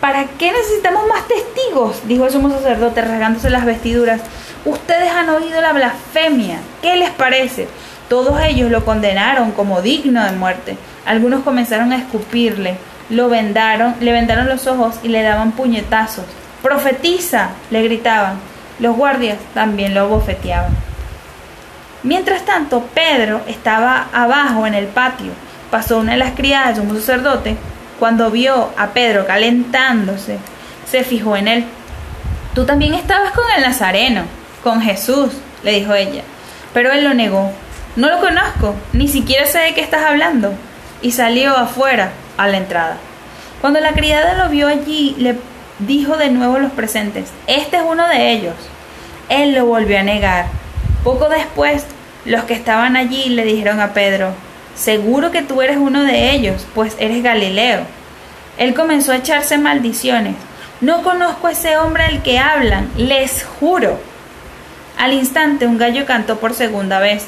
¿Para 0.00 0.26
qué 0.38 0.52
necesitamos 0.52 1.08
más 1.08 1.26
testigos? 1.26 2.02
dijo 2.06 2.26
el 2.26 2.32
sumo 2.32 2.50
sacerdote 2.50 3.00
rasgándose 3.00 3.50
las 3.50 3.64
vestiduras. 3.64 4.20
Ustedes 4.64 5.10
han 5.10 5.28
oído 5.30 5.60
la 5.60 5.72
blasfemia. 5.72 6.60
¿Qué 6.80 6.94
les 6.96 7.10
parece? 7.10 7.66
Todos 8.08 8.40
ellos 8.42 8.70
lo 8.70 8.84
condenaron 8.84 9.50
como 9.50 9.82
digno 9.82 10.24
de 10.24 10.32
muerte. 10.32 10.76
Algunos 11.04 11.42
comenzaron 11.42 11.92
a 11.92 11.98
escupirle, 11.98 12.76
lo 13.10 13.28
vendaron, 13.28 13.94
le 14.00 14.12
vendaron 14.12 14.48
los 14.48 14.66
ojos 14.66 14.96
y 15.02 15.08
le 15.08 15.22
daban 15.22 15.52
puñetazos. 15.52 16.24
Profetiza, 16.62 17.50
le 17.70 17.82
gritaban. 17.82 18.38
Los 18.78 18.96
guardias 18.96 19.38
también 19.54 19.94
lo 19.94 20.08
bofeteaban. 20.08 20.70
Mientras 22.02 22.44
tanto, 22.44 22.82
Pedro 22.94 23.40
estaba 23.48 24.06
abajo 24.12 24.66
en 24.66 24.74
el 24.74 24.86
patio. 24.86 25.32
Pasó 25.70 25.98
una 25.98 26.12
de 26.12 26.18
las 26.18 26.32
criadas 26.32 26.76
de 26.76 26.82
un 26.82 26.94
sacerdote. 26.96 27.56
Cuando 27.98 28.30
vio 28.30 28.70
a 28.76 28.88
Pedro 28.88 29.26
calentándose, 29.26 30.38
se 30.88 31.02
fijó 31.02 31.36
en 31.36 31.48
él. 31.48 31.64
Tú 32.54 32.64
también 32.64 32.94
estabas 32.94 33.32
con 33.32 33.44
el 33.56 33.62
Nazareno, 33.62 34.22
con 34.62 34.80
Jesús, 34.80 35.32
le 35.64 35.72
dijo 35.72 35.94
ella. 35.94 36.22
Pero 36.72 36.92
él 36.92 37.04
lo 37.04 37.14
negó. 37.14 37.52
No 37.96 38.08
lo 38.08 38.20
conozco, 38.20 38.76
ni 38.92 39.08
siquiera 39.08 39.46
sé 39.46 39.58
de 39.58 39.74
qué 39.74 39.80
estás 39.80 40.04
hablando. 40.04 40.52
Y 41.02 41.10
salió 41.10 41.56
afuera, 41.56 42.12
a 42.38 42.48
la 42.48 42.56
entrada. 42.56 42.96
Cuando 43.60 43.80
la 43.80 43.92
criada 43.92 44.42
lo 44.42 44.48
vio 44.48 44.68
allí, 44.68 45.14
le 45.18 45.36
dijo 45.80 46.16
de 46.16 46.30
nuevo 46.30 46.56
a 46.56 46.60
los 46.60 46.72
presentes, 46.72 47.30
este 47.46 47.76
es 47.76 47.82
uno 47.86 48.08
de 48.08 48.30
ellos. 48.30 48.54
Él 49.28 49.54
lo 49.54 49.66
volvió 49.66 49.98
a 49.98 50.02
negar. 50.02 50.46
Poco 51.04 51.28
después, 51.28 51.84
los 52.24 52.44
que 52.44 52.54
estaban 52.54 52.96
allí 52.96 53.28
le 53.28 53.44
dijeron 53.44 53.80
a 53.80 53.92
Pedro, 53.92 54.32
seguro 54.74 55.30
que 55.30 55.42
tú 55.42 55.60
eres 55.60 55.76
uno 55.76 56.04
de 56.04 56.30
ellos, 56.30 56.66
pues 56.74 56.96
eres 56.98 57.22
Galileo. 57.22 57.80
Él 58.56 58.74
comenzó 58.74 59.12
a 59.12 59.16
echarse 59.16 59.58
maldiciones. 59.58 60.34
No 60.80 61.02
conozco 61.02 61.48
a 61.48 61.52
ese 61.52 61.76
hombre 61.76 62.04
del 62.04 62.22
que 62.22 62.38
hablan, 62.38 62.88
les 62.96 63.44
juro. 63.44 63.98
Al 64.96 65.12
instante 65.12 65.66
un 65.66 65.78
gallo 65.78 66.06
cantó 66.06 66.38
por 66.38 66.54
segunda 66.54 66.98
vez. 67.00 67.26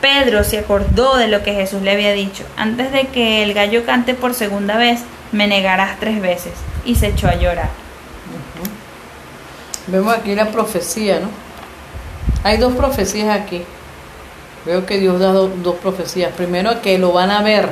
Pedro 0.00 0.44
se 0.44 0.58
acordó 0.58 1.16
de 1.16 1.28
lo 1.28 1.42
que 1.42 1.54
Jesús 1.54 1.82
le 1.82 1.92
había 1.92 2.12
dicho. 2.12 2.44
Antes 2.56 2.92
de 2.92 3.08
que 3.08 3.42
el 3.42 3.54
gallo 3.54 3.84
cante 3.84 4.14
por 4.14 4.34
segunda 4.34 4.76
vez, 4.76 5.00
me 5.32 5.46
negarás 5.46 5.98
tres 5.98 6.20
veces. 6.20 6.52
Y 6.84 6.94
se 6.94 7.08
echó 7.08 7.28
a 7.28 7.34
llorar. 7.34 7.70
Vemos 9.88 10.14
aquí 10.14 10.34
la 10.34 10.50
profecía, 10.50 11.20
¿no? 11.20 11.28
Hay 12.44 12.58
dos 12.58 12.74
profecías 12.74 13.28
aquí. 13.28 13.62
Veo 14.64 14.84
que 14.84 14.98
Dios 14.98 15.20
da 15.20 15.32
dos 15.32 15.76
profecías. 15.76 16.32
Primero 16.32 16.82
que 16.82 16.98
lo 16.98 17.12
van 17.12 17.30
a 17.30 17.42
ver. 17.42 17.68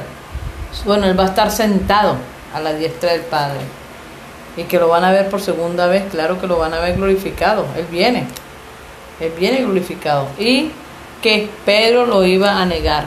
Bueno, 0.85 1.07
Él 1.07 1.19
va 1.19 1.25
a 1.25 1.29
estar 1.29 1.51
sentado 1.51 2.17
a 2.55 2.61
la 2.61 2.73
diestra 2.73 3.13
del 3.13 3.23
Padre. 3.23 3.61
Y 4.57 4.65
que 4.65 4.79
lo 4.79 4.89
van 4.89 5.05
a 5.05 5.11
ver 5.11 5.29
por 5.29 5.41
segunda 5.41 5.87
vez. 5.89 6.05
Claro 6.11 6.41
que 6.41 6.47
lo 6.47 6.59
van 6.59 6.73
a 6.73 6.81
ver 6.81 6.97
glorificado. 6.97 7.67
Él 7.77 7.87
viene. 7.91 8.27
Él 9.21 9.33
viene 9.39 9.63
glorificado. 9.63 10.29
Y 10.39 10.71
que 11.25 11.49
Pedro 11.65 12.05
lo 12.05 12.23
iba 12.27 12.61
a 12.61 12.67
negar. 12.67 13.07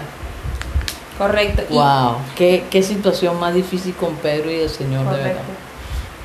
Correcto. 1.19 1.61
Wow, 1.69 2.15
qué, 2.35 2.63
qué 2.67 2.81
situación 2.81 3.39
más 3.39 3.53
difícil 3.53 3.93
con 3.93 4.15
Pedro 4.15 4.49
y 4.49 4.55
el 4.55 4.69
Señor 4.71 5.07
de 5.15 5.21
verdad. 5.21 5.41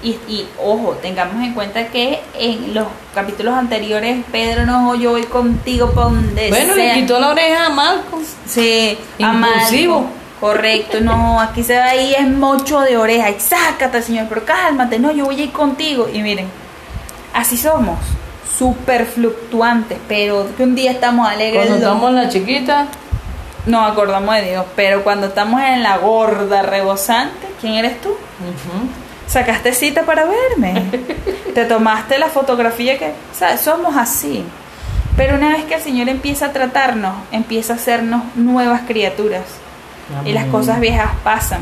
Y, 0.03 0.13
y, 0.27 0.49
ojo, 0.59 0.97
tengamos 1.03 1.45
en 1.45 1.53
cuenta 1.53 1.89
que 1.89 2.21
en 2.39 2.73
los 2.73 2.87
capítulos 3.15 3.55
anteriores 3.55 4.25
Pedro 4.33 4.65
no, 4.65 4.95
yo 4.95 5.11
voy 5.11 5.25
contigo 5.25 5.91
para 5.91 6.07
donde 6.07 6.49
Bueno, 6.49 6.75
le 6.75 6.95
quitó 6.95 7.21
la 7.21 7.29
oreja 7.29 7.67
a 7.67 7.71
Marcos. 7.71 8.23
Sí, 8.47 8.97
Impulsivo. 9.19 10.07
Correcto, 10.41 11.01
no, 11.03 11.41
aquí 11.41 11.63
se 11.63 11.75
ve 11.75 11.83
ahí 11.83 12.15
es 12.15 12.27
mocho 12.27 12.81
de 12.81 12.97
oreja. 12.97 13.31
Y 13.31 13.39
sácate, 13.39 14.01
Señor, 14.01 14.27
pero 14.31 14.47
cálmate, 14.47 14.99
no, 14.99 15.13
yo 15.13 15.27
voy 15.27 15.39
a 15.39 15.45
ir 15.45 15.53
contigo. 15.53 16.09
Y 16.11 16.23
miren, 16.23 16.49
así 17.35 17.59
somos 17.59 17.99
súper 18.59 19.07
fluctuantes, 19.07 19.99
pero 20.09 20.47
que 20.57 20.65
un 20.65 20.75
día 20.75 20.93
estamos 20.93 21.29
alegres. 21.29 21.67
Cuando 21.67 21.77
estamos 21.77 22.11
en 22.11 22.17
la 22.17 22.29
chiquita, 22.29 22.87
nos 23.67 23.91
acordamos 23.91 24.35
de 24.37 24.51
Dios, 24.51 24.65
pero 24.77 25.03
cuando 25.03 25.29
estamos 25.29 25.61
en 25.63 25.83
la 25.83 25.99
gorda 25.99 26.63
rebosante, 26.63 27.47
¿quién 27.61 27.75
eres 27.75 28.01
tú? 28.01 28.15
Sacaste 29.27 29.73
cita 29.73 30.03
para 30.03 30.25
verme, 30.25 30.85
te 31.55 31.65
tomaste 31.65 32.19
la 32.19 32.29
fotografía 32.29 32.99
que, 32.99 33.13
¿sabes? 33.33 33.61
Somos 33.61 33.97
así. 33.97 34.45
Pero 35.17 35.37
una 35.37 35.51
vez 35.51 35.65
que 35.65 35.75
el 35.75 35.81
Señor 35.81 36.09
empieza 36.09 36.47
a 36.47 36.53
tratarnos, 36.53 37.15
empieza 37.33 37.75
a 37.75 37.77
hacernos 37.77 38.23
nuevas 38.35 38.83
criaturas. 38.87 39.43
Y 40.27 40.33
las 40.33 40.47
cosas 40.47 40.79
viejas 40.81 41.11
pasan. 41.25 41.61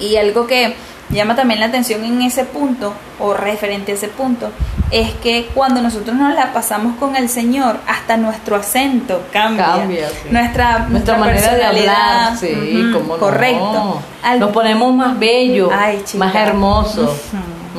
Y 0.00 0.16
algo 0.16 0.46
que 0.46 0.74
llama 1.10 1.36
también 1.36 1.60
la 1.60 1.66
atención 1.66 2.04
en 2.04 2.22
ese 2.22 2.44
punto, 2.44 2.92
o 3.20 3.34
referente 3.34 3.92
a 3.92 3.94
ese 3.94 4.08
punto, 4.08 4.50
es 4.90 5.12
que 5.14 5.48
cuando 5.54 5.80
nosotros 5.80 6.16
nos 6.16 6.34
la 6.34 6.52
pasamos 6.52 6.96
con 6.98 7.16
el 7.16 7.28
Señor, 7.28 7.78
hasta 7.86 8.16
nuestro 8.16 8.56
acento 8.56 9.22
cambia. 9.32 9.86
nuestra, 10.30 10.86
nuestra, 10.88 11.16
manera 11.16 11.54
de 11.54 11.64
hablar, 11.64 12.36
sí, 12.36 12.92
correcto. 13.18 14.00
nos 14.38 14.52
ponemos 14.52 14.94
más 14.94 15.18
bellos, 15.18 15.70
más 16.16 16.34
hermosos. 16.34 17.10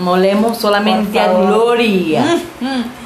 Molemos 0.02 0.58
solamente 0.58 1.18
a 1.20 1.32
gloria. 1.32 2.26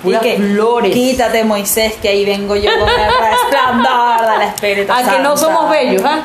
Puras 0.01 0.23
flores. 0.38 0.91
Quítate, 0.91 1.43
Moisés, 1.43 1.93
que 2.01 2.10
ahí 2.10 2.25
vengo 2.25 2.55
yo 2.55 2.71
con 2.79 2.89
el 2.89 3.12
resplandor 3.29 4.32
del 4.32 4.41
Espíritu 4.47 4.91
A 4.91 5.03
que 5.03 5.19
no 5.19 5.38
somos 5.38 5.69
bellos, 5.69 6.01
¿ah? 6.03 6.21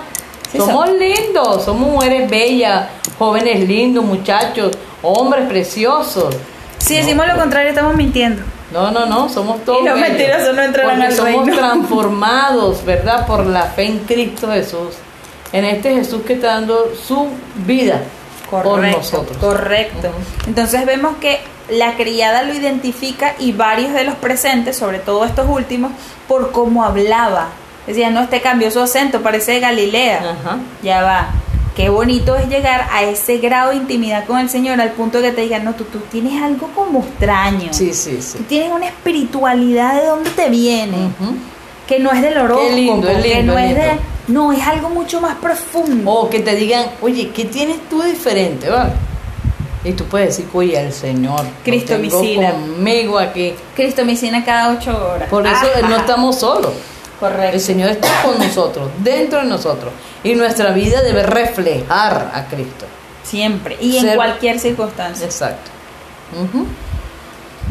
Somos 0.57 0.91
lindos, 0.93 1.65
somos 1.65 1.91
mujeres 1.91 2.29
bellas, 2.29 2.89
jóvenes 3.19 3.67
lindos, 3.69 4.05
muchachos, 4.05 4.73
hombres 5.03 5.49
preciosos. 5.49 6.35
Si 6.79 6.97
decimos 6.97 7.27
lo 7.27 7.37
contrario, 7.37 7.71
estamos 7.71 7.95
mintiendo. 7.95 8.43
No, 8.73 8.91
no, 8.91 9.07
no, 9.07 9.29
somos 9.29 9.65
todos. 9.65 9.83
Y 9.83 9.85
los 9.85 9.99
mentirosos 9.99 10.55
no 10.55 10.63
entran 10.63 11.01
al 11.01 11.13
somos 11.13 11.49
transformados, 11.57 12.85
¿verdad? 12.85 13.27
Por 13.27 13.47
la 13.47 13.65
fe 13.65 13.85
en 13.85 13.99
Cristo 14.01 14.51
Jesús. 14.51 14.97
En 15.53 15.65
este 15.65 15.95
Jesús 15.95 16.23
que 16.27 16.35
está 16.35 16.49
dando 16.49 16.93
su 16.97 17.29
vida 17.67 18.03
por 18.51 18.81
nosotros. 18.81 19.37
Correcto. 19.39 20.11
Entonces 20.47 20.85
vemos 20.87 21.17
que 21.21 21.41
la 21.69 21.95
criada 21.95 22.43
lo 22.43 22.53
identifica 22.53 23.35
y 23.39 23.53
varios 23.53 23.93
de 23.93 24.05
los 24.05 24.15
presentes, 24.17 24.77
sobre 24.77 24.99
todo 24.99 25.25
estos 25.25 25.49
últimos, 25.49 25.93
por 26.29 26.53
cómo 26.53 26.85
hablaba. 26.85 27.49
Decía, 27.87 28.11
no, 28.11 28.23
este 28.23 28.41
cambió 28.41 28.71
su 28.71 28.81
acento, 28.81 29.21
parece 29.23 29.53
de 29.53 29.61
Galilea. 29.61 30.37
Ajá. 30.41 30.59
Ya 30.83 31.03
va. 31.03 31.29
Qué 31.77 31.89
bonito 31.89 32.37
es 32.37 32.49
llegar 32.49 32.87
a 32.93 33.03
ese 33.03 33.39
grado 33.39 33.71
de 33.71 33.77
intimidad 33.77 34.27
con 34.27 34.39
el 34.39 34.49
Señor 34.49 34.81
al 34.81 34.93
punto 34.93 35.21
de 35.21 35.31
que 35.31 35.35
te 35.35 35.41
digan, 35.43 35.65
no, 35.65 35.75
tú, 35.75 35.85
tú 35.85 35.99
tienes 36.11 36.41
algo 36.41 36.69
como 36.69 37.01
extraño. 37.01 37.73
Sí, 37.73 37.93
sí, 37.93 38.23
sí. 38.23 38.39
Tú 38.39 38.45
tienes 38.45 38.71
una 38.71 38.87
espiritualidad 38.87 40.01
de 40.01 40.07
dónde 40.07 40.31
te 40.31 40.49
viene. 40.51 41.11
Que 41.89 41.99
no 41.99 42.13
es 42.13 42.23
del 42.23 42.39
horóscopo, 42.39 42.69
Qué 42.69 42.77
lindo, 42.77 43.09
es 43.09 43.23
lindo, 43.25 43.53
no 43.53 43.59
es 43.59 43.75
de... 43.75 43.91
No, 44.29 44.53
es 44.53 44.67
algo 44.67 44.89
mucho 44.89 45.21
más 45.21 45.35
profundo. 45.35 46.11
O 46.11 46.31
que 46.31 46.41
te 46.41 46.55
digan, 46.55 46.87
oye, 47.03 47.31
¿qué 47.35 47.45
tienes 47.45 47.77
tú 47.91 48.01
diferente? 48.03 48.71
¿va? 48.71 48.91
Y 49.85 49.93
tú 49.93 50.05
puedes 50.05 50.29
decir, 50.29 50.49
oye, 50.55 50.81
el 50.81 50.93
Señor. 50.93 51.45
Cristo 51.63 51.97
tengo 51.97 52.19
conmigo 52.19 53.19
aquí. 53.19 53.53
Cristo 53.75 54.03
cada 54.47 54.71
ocho 54.71 55.11
horas. 55.13 55.29
Por 55.29 55.47
eso 55.47 55.67
Ajá. 55.77 55.89
no 55.89 55.97
estamos 55.97 56.39
solos. 56.39 56.73
Correcto. 57.21 57.55
El 57.55 57.61
Señor 57.61 57.91
está 57.91 58.09
con 58.23 58.39
nosotros, 58.39 58.91
dentro 58.99 59.41
de 59.41 59.47
nosotros. 59.47 59.93
Y 60.23 60.35
nuestra 60.35 60.73
vida 60.73 61.03
debe 61.03 61.23
reflejar 61.23 62.31
a 62.35 62.47
Cristo. 62.47 62.87
Siempre. 63.23 63.77
Y 63.81 63.99
en 63.99 64.15
cualquier 64.17 64.59
circunstancia. 64.59 65.25
Exacto. 65.25 65.71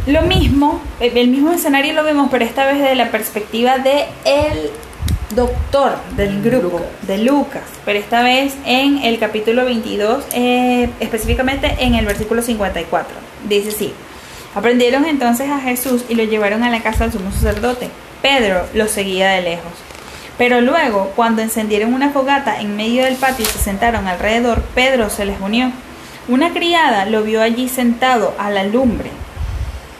Lo 0.07 0.21
mismo, 0.23 0.81
el 0.99 1.17
el 1.17 1.27
mismo 1.29 1.51
escenario 1.51 1.93
lo 1.93 2.03
vemos, 2.03 2.27
pero 2.31 2.43
esta 2.43 2.65
vez 2.65 2.79
desde 2.79 2.95
la 2.95 3.11
perspectiva 3.11 3.77
de 3.77 4.05
el 4.25 4.71
doctor 5.35 5.95
del 6.15 6.41
grupo, 6.41 6.77
Lucas. 6.77 7.07
de 7.07 7.17
Lucas, 7.19 7.63
pero 7.85 7.99
esta 7.99 8.21
vez 8.21 8.55
en 8.65 8.99
el 8.99 9.19
capítulo 9.19 9.65
22, 9.65 10.23
eh, 10.33 10.89
específicamente 10.99 11.75
en 11.79 11.95
el 11.95 12.05
versículo 12.05 12.41
54. 12.41 13.15
Dice 13.47 13.69
así, 13.69 13.93
aprendieron 14.55 15.05
entonces 15.05 15.49
a 15.49 15.59
Jesús 15.59 16.03
y 16.09 16.15
lo 16.15 16.23
llevaron 16.23 16.63
a 16.63 16.69
la 16.69 16.81
casa 16.81 17.05
del 17.05 17.13
sumo 17.13 17.31
sacerdote. 17.31 17.89
Pedro 18.23 18.65
lo 18.73 18.87
seguía 18.87 19.31
de 19.31 19.41
lejos. 19.41 19.73
Pero 20.37 20.61
luego, 20.61 21.11
cuando 21.13 21.41
encendieron 21.41 21.93
una 21.93 22.11
fogata 22.11 22.61
en 22.61 22.77
medio 22.77 23.03
del 23.03 23.17
patio 23.17 23.43
y 23.43 23.49
se 23.49 23.59
sentaron 23.59 24.07
alrededor, 24.07 24.61
Pedro 24.73 25.09
se 25.09 25.25
les 25.25 25.41
unió. 25.41 25.71
Una 26.29 26.53
criada 26.53 27.05
lo 27.05 27.23
vio 27.23 27.41
allí 27.41 27.67
sentado 27.67 28.33
a 28.39 28.49
la 28.49 28.63
lumbre. 28.63 29.11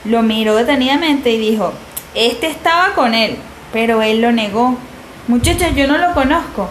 Lo 0.06 0.22
miró 0.22 0.56
detenidamente 0.56 1.32
y 1.32 1.38
dijo, 1.38 1.74
este 2.14 2.46
estaba 2.46 2.94
con 2.94 3.12
él, 3.12 3.36
pero 3.74 4.00
él 4.00 4.22
lo 4.22 4.32
negó. 4.32 4.78
Muchacha, 5.28 5.68
yo 5.68 5.86
no 5.86 5.98
lo 5.98 6.14
conozco. 6.14 6.70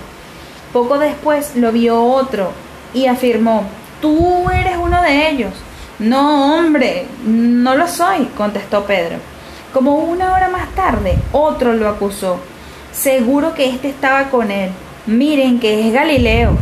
Poco 0.73 0.97
después 0.97 1.55
lo 1.55 1.71
vio 1.71 2.03
otro 2.03 2.51
y 2.95 3.05
afirmó, 3.05 3.65
tú 4.01 4.49
eres 4.49 4.75
uno 4.77 5.03
de 5.03 5.29
ellos. 5.29 5.53
No, 5.99 6.57
hombre, 6.57 7.05
no 7.23 7.75
lo 7.75 7.87
soy, 7.87 8.25
contestó 8.35 8.85
Pedro. 8.85 9.32
Como 9.73 9.95
una 9.95 10.33
hora 10.33 10.49
más 10.49 10.69
tarde, 10.75 11.17
otro 11.31 11.73
lo 11.73 11.89
acusó. 11.89 12.37
Seguro 12.91 13.55
que 13.55 13.67
este 13.67 13.89
estaba 13.89 14.29
con 14.29 14.51
él. 14.51 14.69
Miren 15.07 15.59
que 15.59 15.87
es 15.87 15.91
Galileo. 15.91 16.55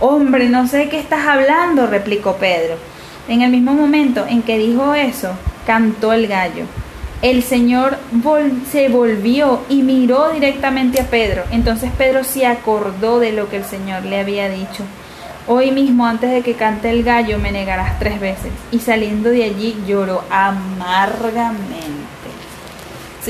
Hombre, 0.00 0.48
no 0.48 0.66
sé 0.66 0.78
de 0.78 0.88
qué 0.88 0.98
estás 0.98 1.28
hablando, 1.28 1.86
replicó 1.86 2.38
Pedro. 2.38 2.74
En 3.28 3.42
el 3.42 3.52
mismo 3.52 3.72
momento 3.72 4.26
en 4.28 4.42
que 4.42 4.58
dijo 4.58 4.94
eso, 4.94 5.30
cantó 5.64 6.12
el 6.12 6.26
gallo. 6.26 6.64
El 7.22 7.44
Señor 7.44 7.98
se 8.70 8.88
volvió 8.88 9.60
y 9.68 9.82
miró 9.82 10.30
directamente 10.32 11.00
a 11.00 11.06
Pedro. 11.06 11.44
Entonces 11.52 11.92
Pedro 11.96 12.24
se 12.24 12.46
acordó 12.46 13.20
de 13.20 13.30
lo 13.30 13.48
que 13.48 13.58
el 13.58 13.64
Señor 13.64 14.04
le 14.04 14.18
había 14.18 14.48
dicho. 14.48 14.82
Hoy 15.46 15.70
mismo, 15.70 16.04
antes 16.04 16.32
de 16.32 16.42
que 16.42 16.54
cante 16.54 16.90
el 16.90 17.04
gallo, 17.04 17.38
me 17.38 17.52
negarás 17.52 18.00
tres 18.00 18.18
veces. 18.18 18.50
Y 18.72 18.80
saliendo 18.80 19.30
de 19.30 19.44
allí 19.44 19.76
lloró 19.86 20.24
amargamente. 20.30 22.05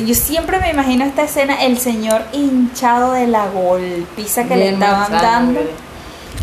Yo 0.05 0.15
siempre 0.15 0.59
me 0.61 0.71
imagino 0.71 1.05
esta 1.05 1.23
escena, 1.23 1.63
el 1.65 1.79
Señor 1.79 2.23
hinchado 2.33 3.13
de 3.13 3.27
la 3.27 3.49
golpiza 3.49 4.45
que 4.45 4.57
le 4.57 4.71
estaban 4.71 5.11
dando. 5.13 5.61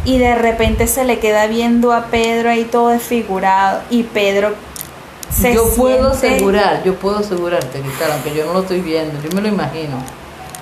Y 0.06 0.18
de 0.18 0.36
repente 0.36 0.88
se 0.88 1.06
le 1.06 1.20
queda 1.20 1.48
viendo 1.48 1.94
a 1.94 2.06
Pedro 2.06 2.50
ahí 2.50 2.66
todo 2.66 2.89
desfigurado. 2.89 3.82
Y 3.89 4.04
Pedro 4.04 4.54
se 5.30 5.54
yo 5.54 5.68
puedo 5.76 6.10
asegurar, 6.12 6.84
yo 6.84 6.96
puedo 6.96 7.20
asegurarte, 7.20 7.80
Cristal, 7.80 8.12
aunque 8.12 8.36
yo 8.36 8.46
no 8.46 8.54
lo 8.54 8.60
estoy 8.62 8.82
viendo, 8.82 9.20
yo 9.22 9.30
me 9.36 9.42
lo 9.42 9.48
imagino, 9.48 9.98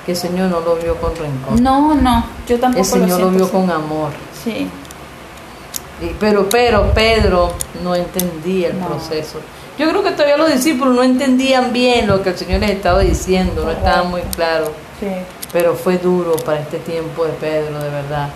que 0.05 0.11
el 0.13 0.17
Señor 0.17 0.49
no 0.49 0.59
lo 0.61 0.75
vio 0.75 0.95
con 0.97 1.15
rencor. 1.15 1.59
No, 1.59 1.93
no, 1.95 2.25
yo 2.47 2.59
tampoco 2.59 2.79
el 2.83 2.85
Señor 2.85 3.09
lo, 3.09 3.15
siento 3.29 3.31
vio 3.31 3.51
con 3.51 3.69
amor. 3.69 4.11
Sí, 4.43 4.67
Y- 6.01 6.15
pero, 6.19 6.47
pero 6.49 6.91
Pedro 6.93 7.53
no 7.83 7.95
entendía 7.95 8.69
el 8.69 8.79
No. 8.79 8.87
proceso. 8.87 9.39
Yo 9.77 9.89
creo 9.89 10.03
que 10.03 10.11
todavía 10.11 10.37
los 10.37 10.51
discípulos 10.51 10.95
no 10.95 11.03
entendían 11.03 11.73
bien 11.73 12.07
lo 12.07 12.21
que 12.21 12.29
el 12.29 12.37
Señor 12.37 12.59
les 12.59 12.71
estaba 12.71 12.99
diciendo, 12.99 13.63
no 13.63 13.71
estaba 13.71 14.03
muy 14.03 14.21
claro. 14.35 14.71
sí. 14.99 15.07
Pero 15.51 15.75
fue 15.75 15.97
duro 15.97 16.37
para 16.45 16.61
este 16.61 16.77
tiempo 16.77 17.25
de 17.25 17.33
Pedro, 17.33 17.77
de 17.79 17.89
verdad. 17.89 18.29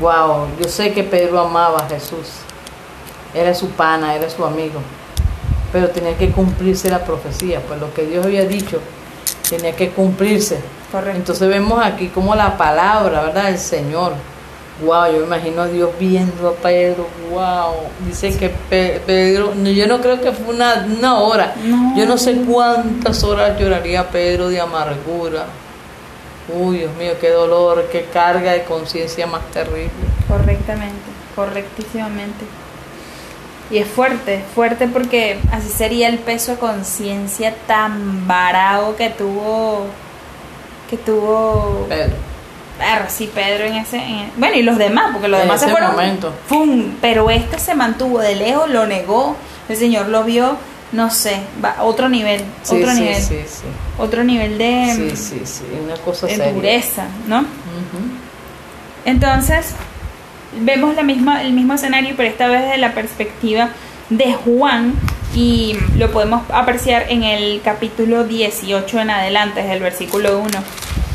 Wow, 0.00 0.48
yo 0.60 0.68
sé 0.68 0.92
que 0.92 1.02
Pedro 1.02 1.40
amaba 1.40 1.78
a 1.78 1.88
Jesús. 1.88 2.28
Era 3.32 3.54
su 3.54 3.70
pana, 3.70 4.14
era 4.14 4.28
su 4.28 4.44
amigo. 4.44 4.80
Pero 5.72 5.88
tenía 5.88 6.14
que 6.18 6.30
cumplirse 6.30 6.90
la 6.90 7.02
profecía, 7.02 7.62
pues 7.62 7.80
lo 7.80 7.92
que 7.94 8.04
Dios 8.04 8.26
había 8.26 8.44
dicho 8.44 8.80
tenía 9.48 9.74
que 9.74 9.90
cumplirse. 9.90 10.58
Correcto. 10.92 11.18
Entonces 11.18 11.48
vemos 11.48 11.82
aquí 11.84 12.08
como 12.08 12.34
la 12.34 12.56
palabra, 12.56 13.22
¿verdad? 13.22 13.48
El 13.48 13.58
Señor. 13.58 14.12
Wow, 14.84 15.06
yo 15.06 15.20
me 15.20 15.24
imagino 15.26 15.62
a 15.62 15.66
Dios 15.68 15.90
viendo 15.98 16.48
a 16.48 16.52
Pedro. 16.52 17.06
Wow. 17.30 17.74
Dice 18.06 18.36
que 18.36 18.50
Pe- 18.50 19.00
Pedro, 19.06 19.52
no, 19.54 19.70
yo 19.70 19.86
no 19.86 20.00
creo 20.02 20.20
que 20.20 20.32
fue 20.32 20.54
una, 20.54 20.86
una 20.98 21.18
hora. 21.18 21.54
No. 21.64 21.96
Yo 21.96 22.04
no 22.06 22.18
sé 22.18 22.36
cuántas 22.46 23.24
horas 23.24 23.58
lloraría 23.58 24.10
Pedro 24.10 24.48
de 24.48 24.60
amargura. 24.60 25.46
Uy, 26.54 26.78
Dios 26.78 26.94
mío, 26.96 27.12
qué 27.20 27.30
dolor, 27.30 27.88
qué 27.90 28.04
carga 28.12 28.52
de 28.52 28.64
conciencia 28.64 29.26
más 29.26 29.42
terrible. 29.50 29.90
Correctamente, 30.28 30.94
correctísimamente. 31.34 32.44
Y 33.70 33.78
es 33.78 33.88
fuerte, 33.88 34.44
fuerte 34.54 34.86
porque 34.86 35.40
así 35.50 35.68
sería 35.70 36.08
el 36.08 36.18
peso 36.18 36.52
de 36.52 36.58
conciencia 36.58 37.52
tan 37.66 38.28
varado 38.28 38.94
que 38.94 39.10
tuvo, 39.10 39.86
que 40.88 40.96
tuvo, 40.98 41.86
Pedro. 41.88 42.12
Perro, 42.78 43.06
sí, 43.08 43.30
Pedro 43.34 43.64
en 43.64 43.74
ese, 43.74 43.96
en- 43.96 44.30
bueno 44.36 44.56
y 44.56 44.62
los 44.62 44.76
demás, 44.78 45.10
porque 45.12 45.28
los 45.28 45.40
En 45.40 45.46
demás 45.46 45.60
se 45.60 45.68
fueron, 45.68 45.92
momento. 45.92 46.32
¡fum! 46.46 46.92
pero 47.00 47.30
este 47.30 47.58
se 47.58 47.74
mantuvo 47.74 48.18
de 48.20 48.34
lejos, 48.36 48.68
lo 48.68 48.86
negó, 48.86 49.36
el 49.68 49.76
Señor 49.76 50.08
lo 50.08 50.24
vio, 50.24 50.56
no 50.92 51.10
sé, 51.10 51.40
va, 51.64 51.76
otro 51.82 52.08
nivel, 52.08 52.40
Sí, 52.62 52.76
otro 52.76 52.92
sí, 52.92 53.00
nivel, 53.00 53.22
sí, 53.22 53.36
sí. 53.46 53.62
otro 53.98 54.24
nivel 54.24 54.58
de, 54.58 54.92
Sí, 54.94 55.16
sí, 55.16 55.40
sí, 55.44 55.64
una 55.84 55.96
cosa 55.96 56.26
de 56.26 56.36
seria. 56.36 56.52
dureza, 56.52 57.04
¿no? 57.26 57.44
Entonces, 59.04 59.74
vemos 60.60 60.94
la 60.96 61.02
misma, 61.02 61.42
el 61.42 61.52
mismo 61.52 61.74
escenario, 61.74 62.14
pero 62.16 62.28
esta 62.28 62.48
vez 62.48 62.62
desde 62.62 62.78
la 62.78 62.92
perspectiva 62.92 63.70
de 64.10 64.34
Juan, 64.34 64.94
y 65.34 65.76
lo 65.98 66.10
podemos 66.12 66.42
apreciar 66.50 67.06
en 67.10 67.22
el 67.22 67.60
capítulo 67.62 68.24
18 68.24 69.00
en 69.00 69.10
adelante, 69.10 69.60
desde 69.60 69.74
el 69.74 69.82
versículo 69.82 70.38
1. 70.38 70.50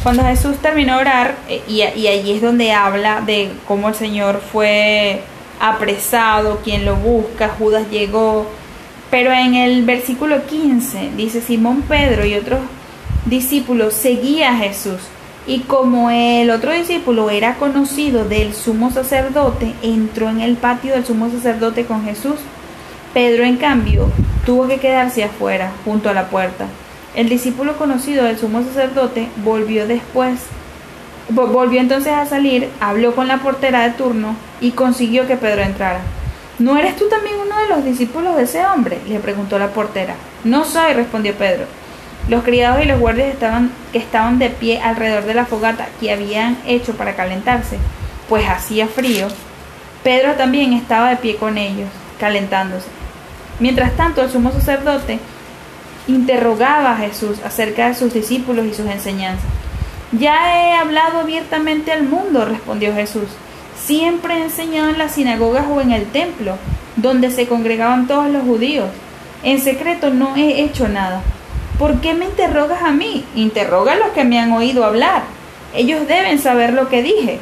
Cuando 0.03 0.23
Jesús 0.23 0.57
terminó 0.57 0.95
de 0.95 1.01
orar, 1.01 1.35
eh, 1.47 1.61
y, 1.67 1.81
y 1.81 2.07
allí 2.07 2.33
es 2.33 2.41
donde 2.41 2.71
habla 2.71 3.21
de 3.21 3.51
cómo 3.67 3.89
el 3.89 3.95
Señor 3.95 4.41
fue 4.51 5.21
apresado, 5.59 6.59
quien 6.63 6.85
lo 6.85 6.95
busca, 6.95 7.49
Judas 7.49 7.89
llegó. 7.91 8.47
Pero 9.11 9.31
en 9.31 9.53
el 9.55 9.83
versículo 9.83 10.45
15 10.45 11.11
dice 11.15 11.41
Simón 11.41 11.83
Pedro 11.83 12.25
y 12.25 12.35
otros 12.35 12.61
discípulos 13.25 13.93
seguía 13.93 14.51
a 14.51 14.57
Jesús. 14.57 15.01
Y 15.45 15.59
como 15.61 16.09
el 16.09 16.49
otro 16.49 16.71
discípulo 16.71 17.29
era 17.29 17.55
conocido 17.55 18.25
del 18.25 18.53
sumo 18.53 18.91
sacerdote, 18.91 19.73
entró 19.81 20.29
en 20.29 20.41
el 20.41 20.55
patio 20.55 20.93
del 20.93 21.05
sumo 21.05 21.29
sacerdote 21.29 21.85
con 21.85 22.03
Jesús. 22.05 22.35
Pedro, 23.13 23.43
en 23.43 23.57
cambio, 23.57 24.09
tuvo 24.45 24.67
que 24.67 24.79
quedarse 24.79 25.23
afuera, 25.23 25.71
junto 25.83 26.09
a 26.09 26.13
la 26.13 26.29
puerta. 26.29 26.67
El 27.15 27.29
discípulo 27.29 27.77
conocido 27.77 28.23
del 28.23 28.37
sumo 28.39 28.63
sacerdote 28.63 29.27
volvió 29.43 29.85
después, 29.87 30.39
vo- 31.33 31.47
volvió 31.47 31.81
entonces 31.81 32.13
a 32.13 32.25
salir, 32.25 32.69
habló 32.79 33.13
con 33.15 33.27
la 33.27 33.37
portera 33.39 33.81
de 33.83 33.91
turno 33.91 34.35
y 34.61 34.71
consiguió 34.71 35.27
que 35.27 35.35
Pedro 35.37 35.61
entrara. 35.61 35.99
¿No 36.59 36.77
eres 36.77 36.95
tú 36.95 37.09
también 37.09 37.35
uno 37.45 37.57
de 37.57 37.67
los 37.67 37.83
discípulos 37.83 38.35
de 38.37 38.43
ese 38.43 38.65
hombre? 38.65 38.99
le 39.09 39.19
preguntó 39.19 39.59
la 39.59 39.69
portera. 39.69 40.13
No 40.43 40.63
soy, 40.63 40.93
respondió 40.93 41.33
Pedro. 41.35 41.65
Los 42.29 42.43
criados 42.43 42.83
y 42.83 42.87
los 42.87 42.99
guardias 42.99 43.29
estaban, 43.29 43.71
que 43.91 43.97
estaban 43.97 44.37
de 44.39 44.49
pie 44.49 44.79
alrededor 44.79 45.25
de 45.25 45.33
la 45.33 45.45
fogata 45.45 45.87
que 45.99 46.13
habían 46.13 46.57
hecho 46.67 46.93
para 46.93 47.15
calentarse, 47.15 47.77
pues 48.29 48.47
hacía 48.47 48.87
frío. 48.87 49.27
Pedro 50.03 50.33
también 50.33 50.73
estaba 50.73 51.09
de 51.09 51.15
pie 51.17 51.35
con 51.35 51.57
ellos, 51.57 51.89
calentándose. 52.19 52.87
Mientras 53.59 53.91
tanto, 53.97 54.21
el 54.21 54.29
sumo 54.29 54.51
sacerdote 54.51 55.19
interrogaba 56.07 56.91
a 56.91 56.97
Jesús 56.97 57.39
acerca 57.43 57.87
de 57.87 57.95
sus 57.95 58.13
discípulos 58.13 58.65
y 58.65 58.73
sus 58.73 58.87
enseñanzas. 58.87 59.45
Ya 60.11 60.61
he 60.61 60.73
hablado 60.73 61.19
abiertamente 61.19 61.91
al 61.91 62.03
mundo, 62.03 62.45
respondió 62.45 62.93
Jesús. 62.93 63.29
Siempre 63.81 64.35
he 64.35 64.43
enseñado 64.43 64.89
en 64.89 64.97
las 64.97 65.13
sinagogas 65.13 65.65
o 65.69 65.81
en 65.81 65.91
el 65.91 66.05
templo, 66.05 66.57
donde 66.97 67.31
se 67.31 67.47
congregaban 67.47 68.07
todos 68.07 68.29
los 68.29 68.43
judíos. 68.43 68.89
En 69.43 69.59
secreto 69.59 70.09
no 70.09 70.35
he 70.35 70.61
hecho 70.63 70.87
nada. 70.87 71.21
¿Por 71.79 72.01
qué 72.01 72.13
me 72.13 72.25
interrogas 72.25 72.83
a 72.83 72.91
mí? 72.91 73.25
Interroga 73.35 73.93
a 73.93 73.97
los 73.97 74.09
que 74.09 74.23
me 74.23 74.39
han 74.39 74.51
oído 74.51 74.85
hablar. 74.85 75.23
Ellos 75.73 76.07
deben 76.07 76.39
saber 76.39 76.73
lo 76.73 76.89
que 76.89 77.01
dije. 77.01 77.39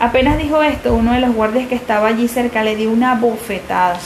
Apenas 0.00 0.38
dijo 0.38 0.62
esto, 0.62 0.94
uno 0.94 1.12
de 1.12 1.20
los 1.20 1.34
guardias 1.34 1.66
que 1.66 1.74
estaba 1.74 2.08
allí 2.08 2.28
cerca 2.28 2.62
le 2.62 2.76
dio 2.76 2.90
una 2.90 3.16
bofetada 3.16 3.98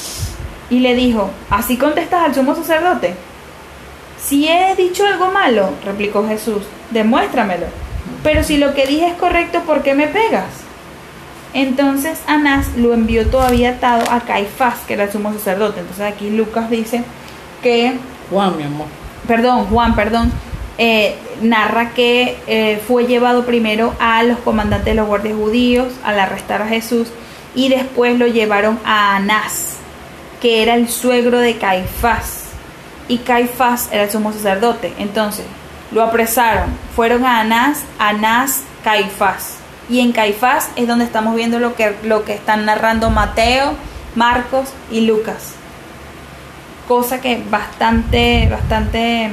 y 0.71 0.81
le 0.81 0.95
dijo, 0.95 1.31
¿así 1.51 1.77
contestas 1.77 2.25
al 2.25 2.35
sumo 2.35 2.55
sacerdote? 2.55 3.15
Si 4.25 4.49
he 4.49 4.75
dicho 4.77 5.05
algo 5.05 5.31
malo, 5.31 5.71
replicó 5.85 6.27
Jesús, 6.27 6.63
demuéstramelo. 6.91 7.67
Pero 8.23 8.45
si 8.45 8.57
lo 8.57 8.75
que 8.75 8.87
dije 8.87 9.09
es 9.09 9.15
correcto, 9.15 9.61
¿por 9.63 9.83
qué 9.83 9.95
me 9.95 10.07
pegas? 10.07 10.47
Entonces 11.55 12.21
Anás 12.27 12.69
lo 12.77 12.95
envió 12.95 13.27
todavía 13.27 13.71
atado 13.71 14.11
a 14.11 14.21
Caifás, 14.21 14.79
que 14.87 14.95
era 14.95 15.05
el 15.05 15.13
sumo 15.13 15.33
sacerdote. 15.33 15.81
Entonces 15.81 16.05
aquí 16.07 16.31
Lucas 16.31 16.71
dice 16.71 17.03
que, 17.63 17.95
Juan, 18.31 18.57
mi 18.57 18.63
amor. 18.63 18.87
perdón, 19.27 19.67
Juan, 19.67 19.95
perdón, 19.95 20.33
eh, 20.79 21.17
narra 21.43 21.91
que 21.91 22.39
eh, 22.47 22.81
fue 22.87 23.07
llevado 23.07 23.45
primero 23.45 23.95
a 23.99 24.23
los 24.23 24.39
comandantes 24.39 24.87
de 24.87 24.95
los 24.95 25.07
guardias 25.07 25.37
judíos 25.37 25.93
al 26.05 26.19
arrestar 26.19 26.63
a 26.63 26.69
Jesús 26.69 27.09
y 27.55 27.69
después 27.69 28.19
lo 28.19 28.27
llevaron 28.27 28.79
a 28.85 29.17
Anás, 29.17 29.77
que 30.41 30.63
era 30.63 30.75
el 30.75 30.89
suegro 30.89 31.39
de 31.39 31.57
Caifás. 31.57 32.42
Y 33.09 33.19
Caifás 33.19 33.89
era 33.93 34.05
el 34.05 34.11
sumo 34.11 34.33
sacerdote. 34.33 34.93
Entonces 34.99 35.45
lo 35.91 36.03
apresaron, 36.03 36.71
fueron 36.97 37.25
a 37.25 37.41
Anás, 37.41 37.83
Anás, 37.99 38.61
Caifás. 38.83 39.57
Y 39.89 40.01
en 40.01 40.13
Caifás 40.13 40.71
es 40.77 40.87
donde 40.87 41.05
estamos 41.05 41.35
viendo 41.35 41.59
lo 41.59 41.75
que, 41.75 41.95
lo 42.05 42.25
que 42.25 42.35
están 42.35 42.65
narrando 42.65 43.11
Mateo, 43.11 43.75
Marcos 44.15 44.69
y 44.91 45.03
Lucas. 45.03 45.55
Cosa 46.89 47.21
que 47.21 47.43
bastante, 47.51 48.49
bastante 48.51 49.31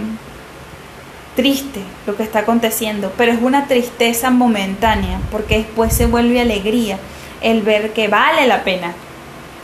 triste 1.36 1.82
lo 2.06 2.18
que 2.18 2.24
está 2.24 2.40
aconteciendo, 2.40 3.14
pero 3.18 3.32
es 3.32 3.42
una 3.42 3.68
tristeza 3.68 4.30
momentánea, 4.30 5.20
porque 5.32 5.60
después 5.60 5.94
se 5.94 6.06
vuelve 6.06 6.42
alegría 6.42 6.98
el 7.42 7.62
ver 7.62 7.94
que 7.94 8.10
vale 8.10 8.46
la 8.48 8.64
pena. 8.64 8.94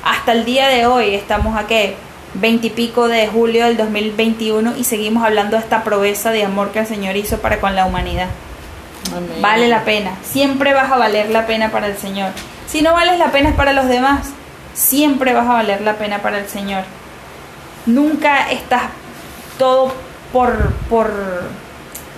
Hasta 0.03 0.31
el 0.31 0.45
día 0.45 0.69
de 0.69 0.85
hoy 0.85 1.15
estamos 1.15 1.57
a 1.57 1.67
qué, 1.67 1.97
veintipico 2.35 3.07
de 3.07 3.27
julio 3.27 3.65
del 3.65 3.77
2021 3.77 4.77
y 4.77 4.83
seguimos 4.83 5.23
hablando 5.23 5.57
de 5.57 5.63
esta 5.63 5.83
proeza 5.83 6.31
de 6.31 6.43
amor 6.43 6.71
que 6.71 6.79
el 6.79 6.87
Señor 6.87 7.15
hizo 7.15 7.39
para 7.39 7.59
con 7.59 7.75
la 7.75 7.85
humanidad. 7.85 8.27
Amén. 9.15 9.41
Vale 9.41 9.67
la 9.67 9.83
pena, 9.83 10.11
siempre 10.23 10.73
vas 10.73 10.91
a 10.91 10.97
valer 10.97 11.29
la 11.29 11.45
pena 11.45 11.71
para 11.71 11.87
el 11.87 11.97
Señor. 11.97 12.31
Si 12.67 12.81
no 12.81 12.93
vales 12.93 13.17
la 13.19 13.31
pena 13.31 13.49
es 13.49 13.55
para 13.55 13.73
los 13.73 13.87
demás, 13.87 14.27
siempre 14.73 15.33
vas 15.33 15.47
a 15.47 15.53
valer 15.53 15.81
la 15.81 15.93
pena 15.93 16.21
para 16.21 16.39
el 16.39 16.47
Señor. 16.47 16.83
Nunca 17.85 18.51
estás 18.51 18.83
todo 19.57 19.93
por, 20.33 20.73
por 20.89 21.11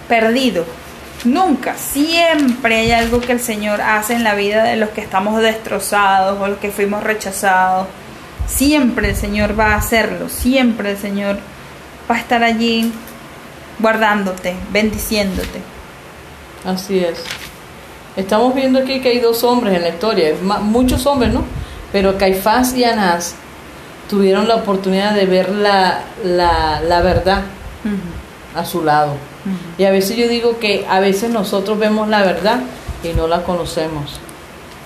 perdido. 0.07 0.65
Nunca, 1.25 1.75
siempre 1.75 2.79
hay 2.79 2.91
algo 2.91 3.19
que 3.19 3.33
el 3.33 3.39
Señor 3.39 3.81
hace 3.81 4.13
en 4.13 4.23
la 4.23 4.35
vida 4.35 4.63
de 4.63 4.77
los 4.77 4.89
que 4.89 5.01
estamos 5.01 5.41
destrozados 5.41 6.39
o 6.39 6.47
los 6.47 6.57
que 6.59 6.71
fuimos 6.71 7.03
rechazados. 7.03 7.87
Siempre 8.47 9.09
el 9.09 9.15
Señor 9.15 9.59
va 9.59 9.73
a 9.73 9.75
hacerlo, 9.75 10.29
siempre 10.29 10.91
el 10.91 10.97
Señor 10.97 11.37
va 12.09 12.15
a 12.15 12.19
estar 12.19 12.43
allí 12.43 12.91
guardándote, 13.79 14.55
bendiciéndote. 14.71 15.61
Así 16.65 16.99
es. 16.99 17.23
Estamos 18.15 18.55
viendo 18.55 18.79
aquí 18.79 18.99
que 18.99 19.09
hay 19.09 19.19
dos 19.19 19.43
hombres 19.43 19.75
en 19.75 19.83
la 19.83 19.89
historia, 19.89 20.33
muchos 20.61 21.05
hombres, 21.05 21.31
¿no? 21.33 21.43
Pero 21.91 22.17
Caifás 22.17 22.75
y 22.75 22.83
Anás 22.83 23.35
tuvieron 24.09 24.47
la 24.47 24.55
oportunidad 24.55 25.13
de 25.13 25.25
ver 25.25 25.49
la, 25.49 26.01
la, 26.23 26.81
la 26.81 27.01
verdad 27.01 27.43
a 28.55 28.65
su 28.65 28.83
lado. 28.83 29.13
Y 29.77 29.85
a 29.85 29.91
veces 29.91 30.17
yo 30.17 30.27
digo 30.27 30.59
que 30.59 30.85
a 30.89 30.99
veces 30.99 31.29
nosotros 31.29 31.77
vemos 31.77 32.07
la 32.09 32.23
verdad 32.23 32.59
y 33.03 33.09
no 33.09 33.27
la 33.27 33.43
conocemos. 33.43 34.19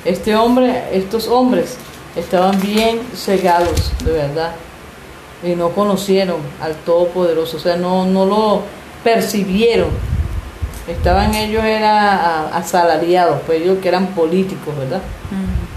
Este 0.03 0.35
hombre, 0.35 0.83
estos 0.91 1.27
hombres 1.27 1.77
estaban 2.15 2.59
bien 2.59 3.01
cegados, 3.15 3.91
de 4.03 4.11
verdad, 4.11 4.51
y 5.43 5.55
no 5.55 5.69
conocieron 5.69 6.37
al 6.61 6.75
Todopoderoso, 6.75 7.57
o 7.57 7.59
sea, 7.59 7.75
no, 7.75 8.05
no 8.05 8.25
lo 8.25 8.61
percibieron. 9.03 9.89
Estaban 10.87 11.33
ellos 11.35 11.63
era 11.63 12.55
asalariados, 12.55 13.41
pues 13.45 13.61
ellos 13.61 13.77
que 13.81 13.87
eran 13.87 14.07
políticos, 14.07 14.75
¿verdad? 14.77 15.01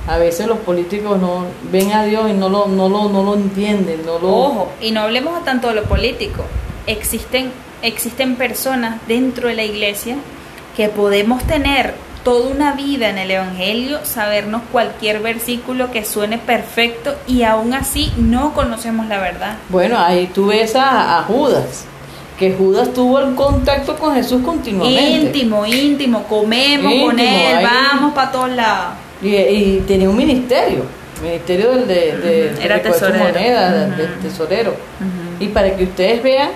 A 0.06 0.18
veces 0.18 0.46
los 0.46 0.58
políticos 0.58 1.18
no 1.20 1.46
ven 1.70 1.92
a 1.92 2.04
Dios 2.04 2.28
y 2.30 2.34
no 2.34 2.48
lo, 2.48 2.66
no 2.66 2.88
lo, 2.88 3.08
no 3.08 3.22
lo 3.22 3.34
entienden, 3.34 4.04
no 4.04 4.18
lo... 4.18 4.28
Ojo, 4.28 4.72
y 4.80 4.90
no 4.90 5.00
hablemos 5.00 5.44
tanto 5.44 5.68
de 5.68 5.74
lo 5.74 5.84
político. 5.84 6.42
Existen, 6.86 7.50
existen 7.80 8.36
personas 8.36 9.00
dentro 9.06 9.48
de 9.48 9.54
la 9.54 9.62
iglesia 9.62 10.16
que 10.76 10.88
podemos 10.88 11.42
tener 11.44 11.94
toda 12.24 12.48
una 12.48 12.72
vida 12.72 13.08
en 13.10 13.18
el 13.18 13.30
Evangelio, 13.30 13.98
sabernos 14.04 14.62
cualquier 14.72 15.20
versículo 15.20 15.90
que 15.92 16.04
suene 16.04 16.38
perfecto 16.38 17.14
y 17.28 17.42
aún 17.42 17.74
así 17.74 18.10
no 18.16 18.54
conocemos 18.54 19.06
la 19.06 19.18
verdad. 19.20 19.56
Bueno, 19.68 19.98
ahí 19.98 20.28
tú 20.34 20.46
ves 20.46 20.74
a, 20.74 21.18
a 21.18 21.22
Judas, 21.24 21.84
que 22.38 22.52
Judas 22.54 22.92
tuvo 22.94 23.18
el 23.20 23.34
contacto 23.34 23.96
con 23.98 24.14
Jesús 24.14 24.42
continuamente. 24.44 25.02
Íntimo, 25.02 25.66
íntimo, 25.66 26.22
comemos 26.24 26.92
con 27.10 27.18
él, 27.20 27.56
ahí. 27.58 27.64
vamos 27.64 28.14
para 28.14 28.32
todos 28.32 28.50
lados. 28.50 28.94
Y, 29.22 29.28
y 29.36 29.84
tenía 29.86 30.08
un 30.10 30.16
ministerio, 30.16 30.84
ministerio 31.22 31.70
del 31.72 31.86
de, 31.86 32.16
de, 32.16 32.50
de 32.54 32.64
era 32.64 32.82
tesorero. 32.82 33.24
del- 33.32 33.88
Ujú. 33.90 33.96
del 33.96 34.18
tesorero. 34.20 34.74
Y 35.40 35.48
para 35.48 35.76
que 35.76 35.84
ustedes 35.84 36.22
vean, 36.22 36.50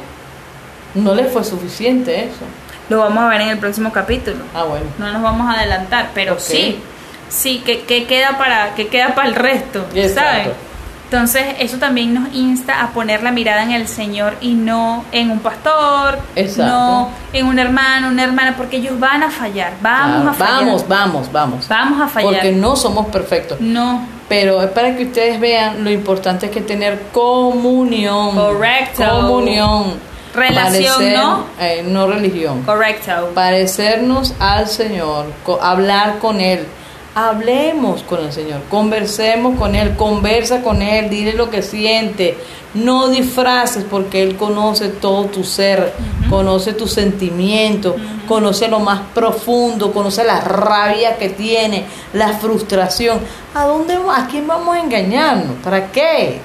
no 0.94 1.14
les 1.14 1.30
fue 1.32 1.44
suficiente 1.44 2.24
eso. 2.24 2.44
Lo 2.88 2.98
vamos 2.98 3.24
a 3.24 3.28
ver 3.28 3.40
en 3.42 3.48
el 3.48 3.58
próximo 3.58 3.92
capítulo. 3.92 4.36
Ah, 4.54 4.64
bueno. 4.64 4.86
No 4.98 5.12
nos 5.12 5.22
vamos 5.22 5.48
a 5.48 5.58
adelantar, 5.58 6.10
pero 6.14 6.38
sí, 6.38 6.80
sí, 7.28 7.62
que, 7.64 7.82
que 7.82 8.06
queda 8.06 8.38
para 8.38 8.74
que 8.74 8.88
queda 8.88 9.14
para 9.14 9.28
el 9.28 9.34
resto, 9.34 9.84
Exacto. 9.94 10.20
¿saben? 10.40 10.68
Entonces, 11.10 11.42
eso 11.58 11.78
también 11.78 12.12
nos 12.12 12.34
insta 12.34 12.82
a 12.82 12.90
poner 12.90 13.22
la 13.22 13.30
mirada 13.32 13.62
en 13.62 13.70
el 13.72 13.88
Señor 13.88 14.34
y 14.42 14.52
no 14.52 15.06
en 15.10 15.30
un 15.30 15.38
pastor, 15.38 16.18
Exacto. 16.36 16.66
no 16.70 17.10
en 17.32 17.46
un 17.46 17.58
hermano, 17.58 18.08
una 18.08 18.24
hermana, 18.24 18.54
porque 18.58 18.76
ellos 18.76 19.00
van 19.00 19.22
a 19.22 19.30
fallar, 19.30 19.72
vamos 19.80 20.16
Claro, 20.20 20.30
a 20.30 20.34
fallar. 20.34 20.64
vamos, 20.66 20.86
vamos, 20.88 21.32
vamos. 21.32 21.68
Vamos 21.68 22.00
a 22.02 22.08
fallar. 22.08 22.30
Porque 22.34 22.52
no 22.52 22.76
somos 22.76 23.06
perfectos. 23.06 23.58
No, 23.58 24.06
Pero 24.28 24.60
es 24.62 24.68
para 24.72 24.94
que 24.96 25.04
ustedes 25.04 25.40
vean 25.40 25.82
lo 25.82 25.90
importante 25.90 26.44
es 26.44 26.52
que 26.52 26.60
tener 26.60 27.04
comunión. 27.12 28.34
Correcto. 28.34 29.02
Comunión. 29.08 29.94
Relación, 30.34 31.12
¿no? 31.14 31.44
eh, 31.60 31.82
no 31.86 32.06
religión. 32.06 32.62
correcto. 32.62 33.30
Parecernos 33.34 34.34
al 34.38 34.68
Señor, 34.68 35.26
co- 35.44 35.60
hablar 35.62 36.18
con 36.18 36.40
Él. 36.40 36.66
Hablemos 37.14 38.02
con 38.02 38.24
el 38.24 38.32
Señor, 38.32 38.60
conversemos 38.70 39.58
con 39.58 39.74
Él, 39.74 39.96
conversa 39.96 40.62
con 40.62 40.82
Él, 40.82 41.10
dile 41.10 41.32
lo 41.32 41.50
que 41.50 41.62
siente. 41.62 42.38
No 42.74 43.08
disfraces 43.08 43.84
porque 43.90 44.22
Él 44.22 44.36
conoce 44.36 44.88
todo 44.88 45.24
tu 45.24 45.42
ser, 45.42 45.94
conoce 46.30 46.74
tus 46.74 46.92
sentimientos, 46.92 47.94
conoce 48.28 48.68
lo 48.68 48.78
más 48.78 49.00
profundo, 49.14 49.90
conoce 49.92 50.22
la 50.22 50.40
rabia 50.42 51.16
que 51.16 51.30
tiene, 51.30 51.86
la 52.12 52.34
frustración. 52.34 53.18
¿A 53.54 53.64
dónde 53.64 53.96
va? 53.98 54.18
¿A 54.24 54.26
quién 54.28 54.46
vamos 54.46 54.76
a 54.76 54.80
engañarnos? 54.80 55.56
¿Para 55.64 55.90
qué? 55.90 56.40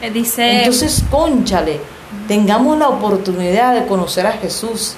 Eh, 0.00 0.10
Dice, 0.10 0.60
Entonces, 0.60 1.02
conchale, 1.10 1.80
tengamos 2.28 2.78
la 2.78 2.88
oportunidad 2.88 3.74
de 3.74 3.86
conocer 3.86 4.26
a 4.26 4.32
Jesús, 4.32 4.94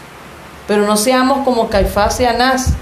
pero 0.67 0.85
no 0.87 0.97
seamos 0.97 1.45
como 1.45 1.71
Caifás 1.71 2.21
y 2.21 2.25
Anás, 2.25 2.75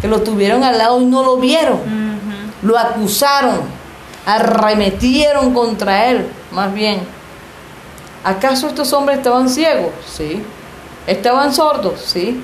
que 0.00 0.06
lo 0.06 0.20
tuvieron 0.20 0.62
al 0.62 0.78
lado 0.78 1.00
y 1.00 1.06
no 1.06 1.24
lo 1.24 1.38
vieron, 1.38 1.80
lo 2.62 2.78
acusaron, 2.78 3.60
arremetieron 4.26 5.52
contra 5.52 6.10
él, 6.10 6.28
más 6.52 6.72
bien. 6.72 7.00
¿Acaso 8.22 8.68
estos 8.68 8.92
hombres 8.92 9.18
estaban 9.18 9.48
ciegos? 9.48 9.92
Sí. 10.06 10.42
¿Estaban 11.06 11.54
sordos? 11.54 12.00
Sí. 12.04 12.42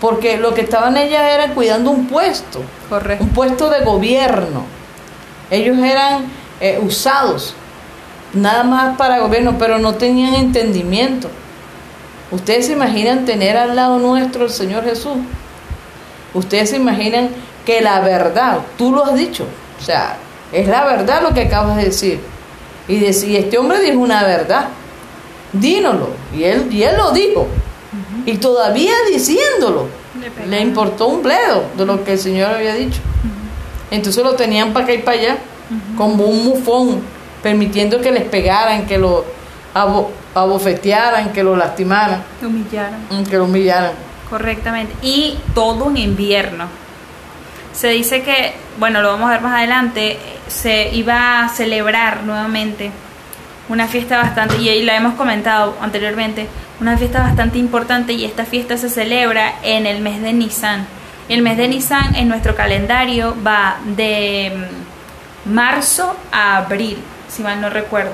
Porque 0.00 0.36
lo 0.36 0.52
que 0.52 0.62
estaban 0.62 0.96
ellas 0.96 1.22
era 1.32 1.54
cuidando 1.54 1.90
un 1.90 2.06
puesto, 2.08 2.60
correcto. 2.88 3.24
un 3.24 3.30
puesto 3.30 3.70
de 3.70 3.84
gobierno. 3.84 4.64
Ellos 5.48 5.78
eran 5.78 6.26
eh, 6.60 6.80
usados 6.82 7.54
nada 8.36 8.62
más 8.62 8.96
para 8.96 9.20
gobierno, 9.20 9.56
pero 9.58 9.78
no 9.78 9.94
tenían 9.94 10.34
entendimiento. 10.34 11.28
Ustedes 12.30 12.66
se 12.66 12.72
imaginan 12.72 13.24
tener 13.24 13.56
al 13.56 13.76
lado 13.76 13.98
nuestro 13.98 14.44
el 14.44 14.50
Señor 14.50 14.84
Jesús. 14.84 15.16
Ustedes 16.34 16.70
se 16.70 16.76
imaginan 16.76 17.30
que 17.64 17.80
la 17.80 18.00
verdad, 18.00 18.58
tú 18.76 18.92
lo 18.92 19.04
has 19.04 19.14
dicho, 19.14 19.46
o 19.80 19.82
sea, 19.82 20.16
es 20.52 20.68
la 20.68 20.84
verdad 20.84 21.22
lo 21.22 21.34
que 21.34 21.42
acabas 21.42 21.76
de 21.76 21.84
decir. 21.84 22.20
Y 22.88 22.98
decir, 22.98 23.36
este 23.36 23.58
hombre 23.58 23.80
dijo 23.80 23.98
una 23.98 24.22
verdad, 24.22 24.68
dínoslo. 25.52 26.10
Y 26.34 26.44
él, 26.44 26.68
y 26.70 26.82
él 26.82 26.96
lo 26.96 27.10
dijo. 27.10 27.48
Y 28.24 28.36
todavía 28.38 28.92
diciéndolo, 29.10 29.88
Le 30.48 30.60
importó 30.60 31.08
un 31.08 31.22
bledo 31.22 31.64
de 31.76 31.86
lo 31.86 32.04
que 32.04 32.12
el 32.12 32.18
Señor 32.18 32.52
había 32.52 32.74
dicho. 32.74 33.00
Entonces 33.90 34.22
lo 34.22 34.34
tenían 34.34 34.72
para 34.72 34.84
acá 34.84 34.94
y 34.94 34.98
para 34.98 35.18
allá, 35.18 35.36
como 35.96 36.24
un 36.24 36.44
mufón, 36.44 37.00
permitiendo 37.42 38.00
que 38.00 38.10
les 38.12 38.24
pegaran, 38.24 38.86
que 38.86 38.98
lo 38.98 39.24
abo- 39.74 40.10
abofetearan, 40.34 41.32
que 41.32 41.42
lo 41.42 41.56
lastimaran, 41.56 42.22
Humillaron. 42.42 43.00
mm, 43.10 43.24
que 43.24 43.36
lo 43.36 43.44
humillaran. 43.44 43.92
Correctamente. 44.30 44.94
Y 45.02 45.38
todo 45.54 45.84
un 45.84 45.96
invierno. 45.96 46.66
Se 47.72 47.88
dice 47.88 48.22
que, 48.22 48.54
bueno, 48.78 49.02
lo 49.02 49.08
vamos 49.12 49.28
a 49.28 49.32
ver 49.32 49.40
más 49.42 49.54
adelante, 49.58 50.18
se 50.48 50.88
iba 50.94 51.42
a 51.44 51.48
celebrar 51.50 52.22
nuevamente 52.24 52.90
una 53.68 53.86
fiesta 53.86 54.18
bastante, 54.18 54.56
y 54.58 54.68
ahí 54.68 54.82
la 54.82 54.96
hemos 54.96 55.14
comentado 55.14 55.76
anteriormente, 55.80 56.46
una 56.80 56.96
fiesta 56.96 57.20
bastante 57.22 57.58
importante 57.58 58.12
y 58.12 58.24
esta 58.24 58.44
fiesta 58.44 58.76
se 58.76 58.88
celebra 58.88 59.54
en 59.62 59.86
el 59.86 60.00
mes 60.00 60.22
de 60.22 60.32
Nisan. 60.32 60.86
El 61.28 61.42
mes 61.42 61.56
de 61.56 61.66
Nisan 61.68 62.14
en 62.14 62.28
nuestro 62.28 62.54
calendario 62.54 63.34
va 63.46 63.76
de 63.96 64.52
mm, 65.44 65.52
marzo 65.54 66.16
a 66.32 66.58
abril, 66.58 66.98
si 67.28 67.42
mal 67.42 67.60
no 67.60 67.70
recuerdo. 67.70 68.12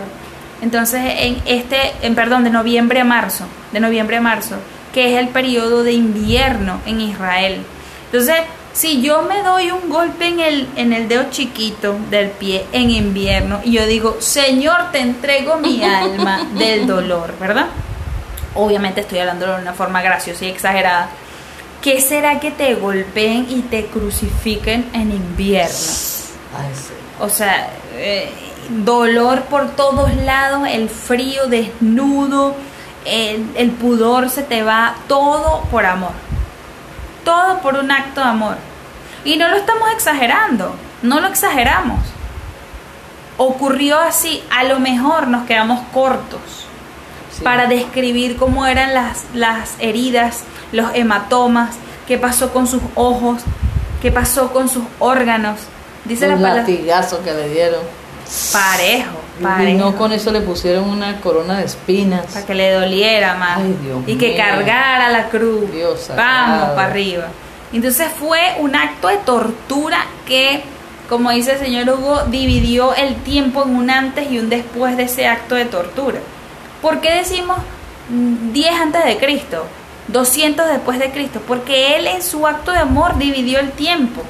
Entonces, 0.63 1.01
en 1.19 1.43
este, 1.45 1.93
en 2.03 2.15
perdón, 2.15 2.45
de 2.45 2.51
noviembre 2.51 3.01
a 3.01 3.05
marzo, 3.05 3.45
de 3.73 3.81
noviembre 3.81 4.19
a 4.19 4.21
marzo, 4.21 4.57
que 4.95 5.13
es 5.13 5.19
el 5.19 5.29
periodo 5.29 5.83
de 5.83 5.93
invierno 5.93 6.81
en 6.87 7.01
Israel. 7.01 7.65
Entonces, 8.07 8.37
si 8.73 9.03
yo 9.03 9.23
me 9.23 9.43
doy 9.43 9.71
un 9.71 9.89
golpe 9.91 10.29
en 10.29 10.41
el, 10.41 10.69
en 10.77 10.93
el 10.93 11.09
dedo 11.09 11.25
chiquito 11.31 11.99
del 12.11 12.31
pie 12.31 12.65
en 12.73 12.91
invierno 12.91 13.61
y 13.65 13.73
yo 13.73 13.87
digo, 13.87 14.17
Señor, 14.21 14.93
te 14.93 15.01
entrego 15.01 15.57
mi 15.57 15.83
alma 15.85 16.47
del 16.57 16.87
dolor, 16.87 17.35
¿verdad? 17.39 17.67
Obviamente 18.55 19.01
estoy 19.01 19.19
hablando 19.19 19.47
de 19.47 19.63
una 19.63 19.73
forma 19.73 20.03
graciosa 20.03 20.45
y 20.45 20.49
exagerada. 20.49 21.09
¿Qué 21.81 22.01
será 22.01 22.39
que 22.39 22.51
te 22.51 22.75
golpeen 22.75 23.47
y 23.49 23.63
te 23.63 23.87
crucifiquen 23.87 24.89
en 24.93 25.11
invierno? 25.11 25.75
O 27.19 27.29
sea, 27.29 27.71
eh, 27.95 28.31
dolor 28.69 29.43
por 29.43 29.71
todos 29.71 30.15
lados, 30.17 30.69
el 30.69 30.89
frío, 30.89 31.47
desnudo, 31.47 32.55
el, 33.05 33.47
el 33.57 33.71
pudor 33.71 34.31
se 34.31 34.43
te 34.43 34.63
va, 34.63 34.95
todo 35.09 35.63
por 35.71 35.87
amor 35.87 36.13
todo 37.25 37.61
por 37.61 37.77
un 37.77 37.91
acto 37.91 38.21
de 38.21 38.27
amor. 38.27 38.57
Y 39.25 39.37
no 39.37 39.49
lo 39.49 39.57
estamos 39.57 39.91
exagerando, 39.93 40.75
no 41.03 41.21
lo 41.21 41.29
exageramos. 41.29 42.01
Ocurrió 43.37 43.99
así, 43.99 44.43
a 44.51 44.65
lo 44.65 44.81
mejor 44.81 45.29
nos 45.29 45.47
quedamos 45.47 45.81
cortos 45.93 46.41
para 47.43 47.67
describir 47.67 48.37
cómo 48.37 48.67
eran 48.67 48.95
las, 48.95 49.25
las 49.35 49.75
heridas, 49.79 50.45
los 50.71 50.95
hematomas, 50.95 51.77
qué 52.07 52.19
pasó 52.19 52.53
con 52.53 52.67
sus 52.67 52.83
ojos, 52.95 53.43
qué 54.01 54.13
pasó 54.13 54.53
con 54.53 54.69
sus 54.69 54.85
órganos. 54.99 55.61
Dice 56.05 56.29
la 56.29 56.37
latigazo 56.37 57.23
que 57.23 57.33
le 57.33 57.49
dieron. 57.49 57.81
Parejo, 58.53 59.21
parejo. 59.43 59.71
Y 59.71 59.75
no 59.75 59.97
con 59.97 60.13
eso 60.13 60.31
le 60.33 60.41
pusieron 60.41 60.89
una 60.89 61.21
corona 61.21 61.59
de 61.59 61.65
espinas. 61.65 62.27
Para 62.27 62.47
que 62.47 62.55
le 62.55 62.73
doliera 62.73 63.35
más. 63.35 63.61
y 64.07 64.17
que 64.17 64.37
cargara 64.37 65.09
la 65.11 65.29
cruz. 65.29 65.71
Dios 65.71 66.11
Vamos 66.17 66.71
para 66.71 66.89
arriba. 66.89 67.29
Entonces 67.73 68.09
fue 68.19 68.57
un 68.59 68.77
acto 68.77 69.09
de 69.09 69.17
tortura 69.19 70.07
que, 70.27 70.63
como 71.09 71.31
dice 71.31 71.53
el 71.53 71.59
señor 71.59 71.89
Hugo, 71.89 72.23
dividió 72.29 72.95
el 72.95 73.17
tiempo 73.17 73.65
en 73.65 73.77
un 73.77 73.91
antes 73.91 74.31
y 74.31 74.39
un 74.39 74.51
después 74.51 74.97
de 74.97 75.05
ese 75.05 75.27
acto 75.27 75.55
de 75.55 75.65
tortura. 75.65 76.19
¿Por 76.83 77.01
qué 77.01 77.15
decimos 77.15 77.59
10 78.09 78.73
antes 78.75 79.05
de 79.05 79.17
Cristo? 79.17 79.65
200 80.09 80.69
después 80.69 80.99
de 80.99 81.11
Cristo, 81.11 81.41
porque 81.47 81.97
él 81.97 82.07
en 82.07 82.23
su 82.23 82.47
acto 82.47 82.73
de 82.73 82.79
amor 82.79 83.17
dividió 83.19 83.61
el 83.61 83.71
tiempo. 83.71 84.23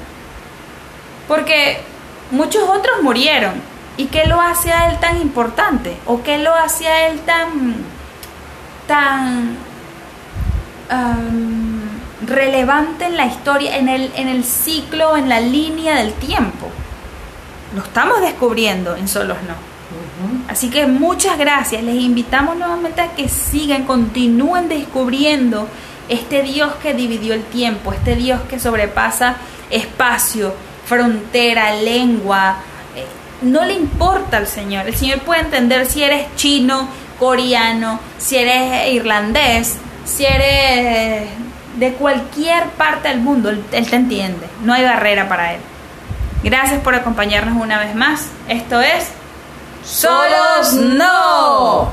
Porque 1.27 1.79
muchos 2.31 2.63
otros 2.63 3.01
murieron, 3.01 3.53
¿Y 3.97 4.05
qué 4.07 4.25
lo 4.25 4.41
hace 4.41 4.71
a 4.71 4.89
él 4.89 4.99
tan 4.99 5.21
importante? 5.21 5.97
¿O 6.05 6.23
qué 6.23 6.37
lo 6.39 6.53
hace 6.53 6.87
a 6.87 7.07
él 7.07 7.19
tan, 7.21 7.75
tan 8.87 9.57
relevante 12.25 13.05
en 13.05 13.17
la 13.17 13.25
historia, 13.25 13.77
en 13.77 13.89
el, 13.89 14.11
en 14.15 14.27
el 14.27 14.43
ciclo, 14.43 15.15
en 15.15 15.29
la 15.29 15.39
línea 15.39 15.95
del 15.95 16.13
tiempo? 16.13 16.69
Lo 17.75 17.81
estamos 17.83 18.21
descubriendo 18.21 18.95
en 18.95 19.07
Solos 19.07 19.37
No. 19.47 19.73
Así 20.47 20.69
que 20.69 20.87
muchas 20.87 21.37
gracias. 21.37 21.83
Les 21.83 21.95
invitamos 21.95 22.55
nuevamente 22.57 23.01
a 23.01 23.09
que 23.09 23.29
sigan, 23.29 23.83
continúen 23.83 24.69
descubriendo 24.69 25.67
este 26.09 26.43
Dios 26.43 26.73
que 26.81 26.93
dividió 26.93 27.33
el 27.33 27.43
tiempo, 27.43 27.93
este 27.93 28.15
Dios 28.15 28.41
que 28.49 28.59
sobrepasa 28.59 29.37
espacio, 29.69 30.53
frontera, 30.85 31.75
lengua, 31.75 32.57
no 33.43 33.63
le 33.65 33.73
importa 33.73 34.37
al 34.37 34.47
Señor. 34.47 34.87
El 34.87 34.95
Señor 34.95 35.19
puede 35.19 35.41
entender 35.41 35.85
si 35.85 36.03
eres 36.03 36.27
chino, 36.35 36.87
coreano, 37.19 37.99
si 38.17 38.37
eres 38.37 38.91
irlandés, 38.93 39.77
si 40.05 40.25
eres 40.25 41.29
de 41.77 41.93
cualquier 41.93 42.65
parte 42.69 43.09
del 43.09 43.19
mundo. 43.19 43.49
Él, 43.49 43.63
te 43.69 43.95
entiende. 43.95 44.47
No 44.63 44.73
hay 44.73 44.83
barrera 44.83 45.27
para 45.27 45.53
Él. 45.53 45.59
Gracias 46.43 46.81
por 46.81 46.95
acompañarnos 46.95 47.61
una 47.61 47.79
vez 47.79 47.95
más. 47.95 48.27
Esto 48.47 48.81
es 48.81 49.09
Solos 49.85 50.73
No. 50.73 51.89